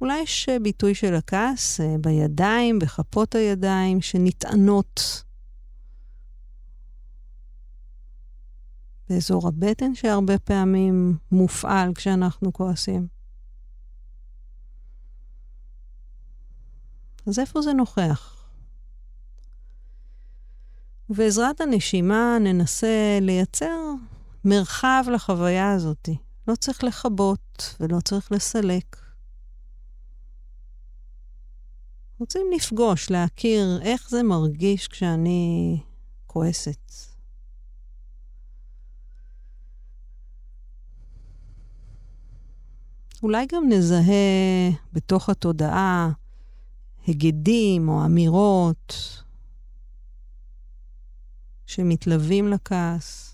אולי 0.00 0.20
יש 0.20 0.48
ביטוי 0.62 0.94
של 0.94 1.14
הכעס 1.14 1.80
אה, 1.80 1.96
בידיים, 2.00 2.78
בכפות 2.78 3.34
הידיים, 3.34 4.00
שנטענות 4.00 5.24
באזור 9.08 9.48
הבטן, 9.48 9.94
שהרבה 9.94 10.38
פעמים 10.38 11.16
מופעל 11.32 11.94
כשאנחנו 11.94 12.52
כועסים. 12.52 13.06
אז 17.26 17.38
איפה 17.38 17.62
זה 17.62 17.72
נוכח? 17.72 18.36
ובעזרת 21.10 21.60
הנשימה 21.60 22.38
ננסה 22.40 23.18
לייצר 23.20 23.78
מרחב 24.44 25.04
לחוויה 25.12 25.72
הזאת. 25.72 26.08
לא 26.48 26.54
צריך 26.54 26.84
לכבות 26.84 27.76
ולא 27.80 28.00
צריך 28.00 28.32
לסלק. 28.32 28.96
רוצים 32.20 32.46
לפגוש, 32.56 33.10
להכיר 33.10 33.80
איך 33.82 34.10
זה 34.10 34.22
מרגיש 34.22 34.88
כשאני 34.88 35.78
כועסת. 36.26 36.92
אולי 43.22 43.46
גם 43.52 43.62
נזהה 43.68 44.70
בתוך 44.92 45.28
התודעה 45.28 46.10
היגדים 47.06 47.88
או 47.88 48.04
אמירות 48.04 48.94
שמתלווים 51.66 52.48
לכעס. 52.48 53.29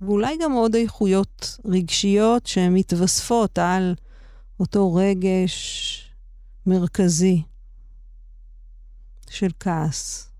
ואולי 0.00 0.36
גם 0.42 0.52
עוד 0.52 0.74
איכויות 0.74 1.58
רגשיות 1.64 2.46
שמתווספות 2.46 3.58
על 3.58 3.94
אותו 4.60 4.94
רגש 4.94 6.02
מרכזי 6.66 7.42
של 9.30 9.50
כעס. 9.60 10.30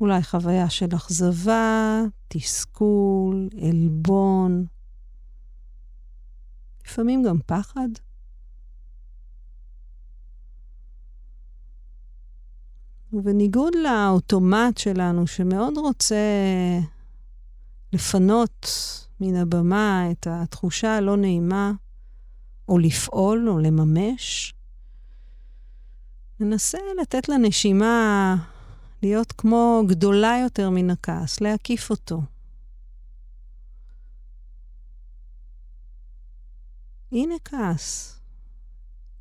אולי 0.00 0.22
חוויה 0.22 0.70
של 0.70 0.96
אכזבה, 0.96 2.00
תסכול, 2.28 3.48
עלבון, 3.68 4.66
לפעמים 6.86 7.22
גם 7.22 7.38
פחד. 7.46 7.88
ובניגוד 13.12 13.72
לאוטומט 13.74 14.78
שלנו, 14.78 15.26
שמאוד 15.26 15.78
רוצה 15.78 16.16
לפנות 17.94 18.68
מן 19.20 19.36
הבמה 19.36 20.10
את 20.10 20.26
התחושה 20.30 20.96
הלא 20.96 21.16
נעימה, 21.16 21.72
או 22.68 22.78
לפעול 22.78 23.48
או 23.48 23.58
לממש, 23.58 24.54
ננסה 26.40 26.78
לתת 27.00 27.28
לנשימה 27.28 28.36
להיות 29.02 29.32
כמו 29.32 29.82
גדולה 29.88 30.38
יותר 30.42 30.70
מן 30.70 30.90
הכעס, 30.90 31.40
להקיף 31.40 31.90
אותו. 31.90 32.22
הנה 37.12 37.34
כעס. 37.44 38.20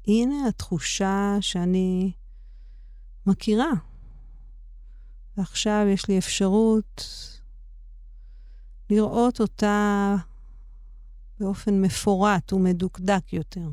הנה 0.07 0.47
התחושה 0.47 1.38
שאני 1.41 2.11
מכירה. 3.26 3.71
ועכשיו 5.38 5.86
יש 5.89 6.07
לי 6.07 6.17
אפשרות 6.17 7.07
לראות 8.89 9.39
אותה 9.41 10.15
באופן 11.39 11.81
מפורט 11.81 12.53
ומדוקדק 12.53 13.34
יותר. 13.34 13.69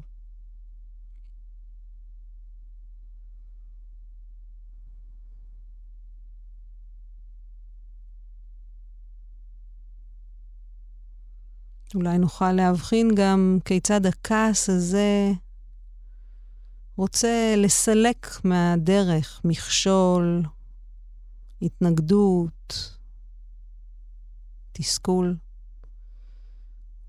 אולי 11.95 12.19
נוכל 12.19 12.53
להבחין 12.53 13.11
גם 13.15 13.59
כיצד 13.65 14.07
הכעס 14.07 14.69
הזה 14.69 15.33
רוצה 16.97 17.55
לסלק 17.57 18.27
מהדרך 18.45 19.41
מכשול, 19.45 20.43
התנגדות, 21.63 22.97
תסכול. 24.73 25.37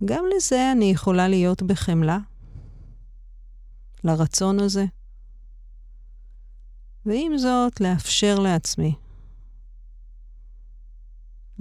גם 0.06 0.26
לזה 0.36 0.72
אני 0.72 0.86
יכולה 0.86 1.28
להיות 1.28 1.64
בחמלה, 1.64 2.18
לרצון 4.04 4.60
הזה. 4.60 4.86
ועם 7.06 7.38
זאת, 7.38 7.82
לאפשר 7.82 8.40
לעצמי 8.40 8.96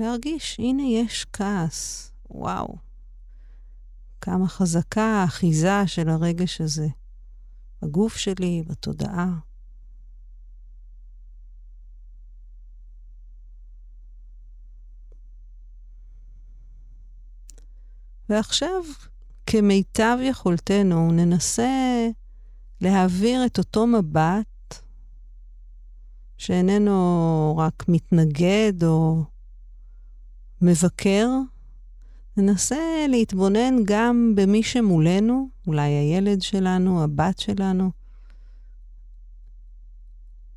להרגיש, 0.00 0.56
הנה 0.58 0.82
יש 0.82 1.26
כעס, 1.32 2.12
וואו. 2.30 2.76
כמה 4.20 4.48
חזקה 4.48 5.02
האחיזה 5.02 5.86
של 5.86 6.08
הרגש 6.08 6.60
הזה 6.60 6.88
בגוף 7.82 8.16
שלי, 8.16 8.62
בתודעה. 8.66 9.28
ועכשיו, 18.30 18.82
כמיטב 19.46 20.18
יכולתנו, 20.22 21.12
ננסה 21.12 22.08
להעביר 22.80 23.46
את 23.46 23.58
אותו 23.58 23.86
מבט, 23.86 24.74
שאיננו 26.38 27.54
רק 27.58 27.84
מתנגד 27.88 28.84
או 28.84 29.24
מבקר, 30.62 31.28
ננסה 32.36 33.06
להתבונן 33.08 33.76
גם 33.84 34.32
במי 34.36 34.62
שמולנו, 34.62 35.48
אולי 35.66 35.90
הילד 35.90 36.42
שלנו, 36.42 37.04
הבת 37.04 37.38
שלנו. 37.38 37.90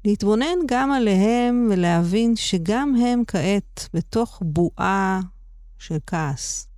להתבונן 0.05 0.57
גם 0.67 0.91
עליהם 0.91 1.67
ולהבין 1.71 2.35
שגם 2.35 2.95
הם 2.95 3.23
כעת 3.27 3.89
בתוך 3.93 4.41
בועה 4.45 5.19
של 5.77 5.97
כעס. 6.07 6.72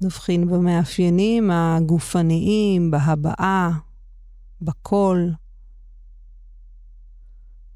נבחין 0.00 0.48
במאפיינים 0.48 1.50
הגופניים, 1.50 2.90
בהבעה, 2.90 3.70
בקול, 4.62 5.32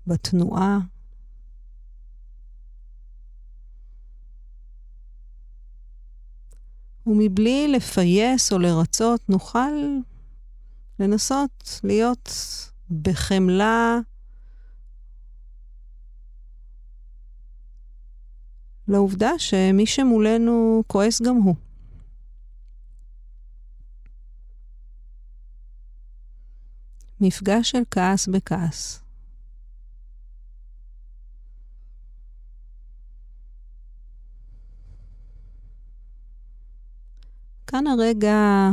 בתנועה. 0.07 0.79
ומבלי 7.07 7.69
לפייס 7.69 8.53
או 8.53 8.59
לרצות, 8.59 9.29
נוכל 9.29 9.73
לנסות 10.99 11.81
להיות 11.85 12.31
בחמלה 13.03 13.99
לעובדה 18.89 19.31
שמי 19.39 19.87
שמולנו 19.87 20.83
כועס 20.87 21.23
גם 21.23 21.37
הוא. 21.37 21.55
מפגש 27.23 27.71
של 27.71 27.83
כעס 27.91 28.29
בכעס. 28.29 29.03
כאן 37.67 37.87
הרגע 37.87 38.71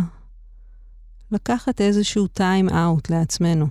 לקחת 1.31 1.81
איזשהו 1.81 2.27
טיים 2.27 2.69
אאוט 2.69 3.09
לעצמנו. 3.09 3.67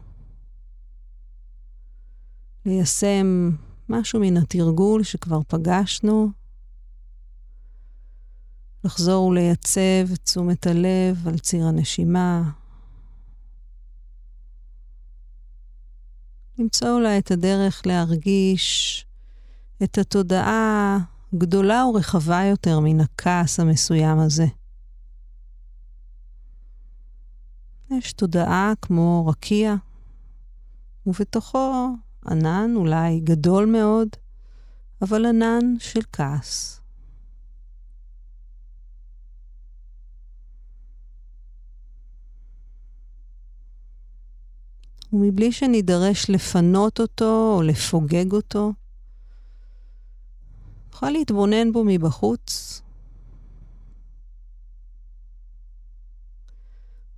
ליישם 2.66 3.50
משהו 3.88 4.20
מן 4.20 4.36
התרגול 4.36 5.02
שכבר 5.02 5.40
פגשנו, 5.48 6.30
לחזור 8.84 9.26
ולייצב 9.26 10.12
את 10.12 10.18
תשומת 10.24 10.66
הלב 10.66 11.28
על 11.28 11.38
ציר 11.38 11.66
הנשימה, 11.66 12.50
למצוא 16.58 16.90
אולי 16.90 17.18
את 17.18 17.30
הדרך 17.30 17.82
להרגיש 17.86 19.06
את 19.82 19.98
התודעה 19.98 20.98
גדולה 21.34 21.86
ורחבה 21.86 22.44
יותר 22.44 22.80
מן 22.80 23.00
הכעס 23.00 23.60
המסוים 23.60 24.18
הזה. 24.18 24.46
יש 27.90 28.12
תודעה 28.12 28.72
כמו 28.82 29.26
רקיע, 29.26 29.74
ובתוכו 31.06 31.88
ענן 32.28 32.70
אולי 32.76 33.20
גדול 33.20 33.66
מאוד, 33.66 34.08
אבל 35.02 35.26
ענן 35.26 35.78
של 35.78 36.00
כעס. 36.12 36.80
ומבלי 45.12 45.52
שנידרש 45.52 46.30
לפנות 46.30 47.00
אותו 47.00 47.54
או 47.56 47.62
לפוגג 47.62 48.32
אותו, 48.32 48.72
נוכל 50.92 51.10
להתבונן 51.10 51.72
בו 51.72 51.84
מבחוץ 51.86 52.82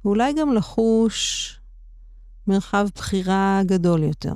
ואולי 0.04 0.32
גם 0.40 0.54
לחוש 0.54 1.60
מרחב 2.46 2.86
בחירה 2.94 3.60
גדול 3.66 4.02
יותר. 4.02 4.34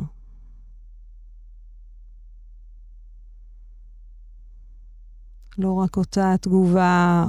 לא 5.59 5.73
רק 5.73 5.97
אותה 5.97 6.35
תגובה 6.41 7.25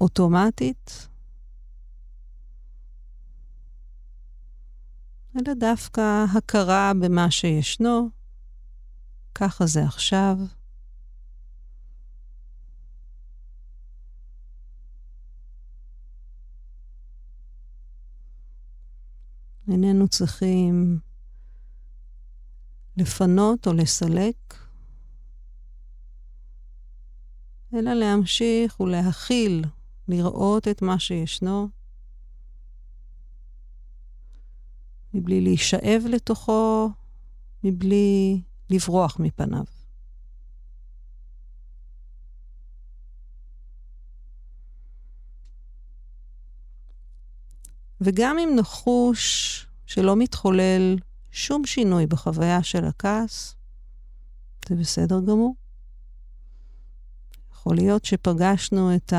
אוטומטית, 0.00 1.08
אלא 5.36 5.54
דווקא 5.54 6.24
הכרה 6.36 6.92
במה 7.00 7.30
שישנו, 7.30 8.08
ככה 9.34 9.66
זה 9.66 9.84
עכשיו. 9.84 10.36
איננו 19.68 20.08
צריכים 20.08 20.98
לפנות 22.96 23.66
או 23.66 23.72
לסלק, 23.72 24.54
אלא 27.74 27.92
להמשיך 27.92 28.80
ולהכיל, 28.80 29.64
לראות 30.08 30.68
את 30.68 30.82
מה 30.82 30.98
שישנו, 30.98 31.68
מבלי 35.14 35.40
להישאב 35.40 36.02
לתוכו, 36.08 36.90
מבלי 37.64 38.42
לברוח 38.70 39.20
מפניו. 39.20 39.64
וגם 48.00 48.38
אם 48.38 48.50
נחוש 48.56 49.66
שלא 49.86 50.16
מתחולל 50.16 50.96
שום 51.30 51.66
שינוי 51.66 52.06
בחוויה 52.06 52.62
של 52.62 52.84
הכעס, 52.84 53.54
זה 54.68 54.74
בסדר 54.74 55.20
גמור. 55.20 55.54
יכול 57.52 57.76
להיות 57.76 58.04
שפגשנו 58.04 58.96
את 58.96 59.12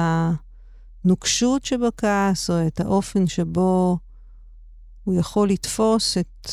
הנוקשות 1.05 1.65
שבכעס, 1.65 2.49
או 2.49 2.67
את 2.67 2.79
האופן 2.79 3.27
שבו 3.27 3.97
הוא 5.09 5.19
יכול 5.19 5.49
לתפוס 5.49 6.17
את 6.17 6.51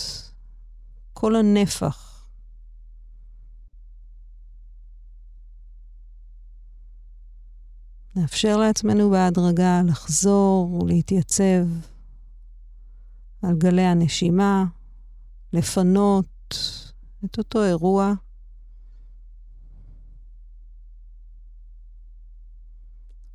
כל 1.13 1.37
הנפח. 1.37 2.27
נאפשר 8.17 8.57
לעצמנו 8.57 9.11
בהדרגה 9.11 9.83
לחזור 9.87 10.83
ולהתייצב 10.83 11.67
על 13.43 13.57
גלי 13.59 13.83
הנשימה, 13.83 14.65
לפנות 15.53 16.55
את 17.25 17.39
אותו 17.39 17.65
אירוע. 17.65 18.13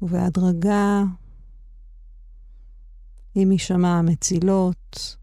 ובהדרגה, 0.01 1.03
עם 3.35 3.49
הישמע 3.49 3.97
המצילות, 3.99 5.17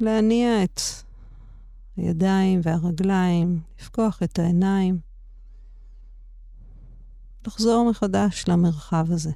להניע 0.00 0.64
את 0.64 0.80
הידיים 1.96 2.60
והרגליים, 2.62 3.60
לפקוח 3.80 4.22
את 4.22 4.38
העיניים, 4.38 5.00
לחזור 7.46 7.90
מחדש 7.90 8.44
למרחב 8.48 9.06
הזה. 9.10 9.32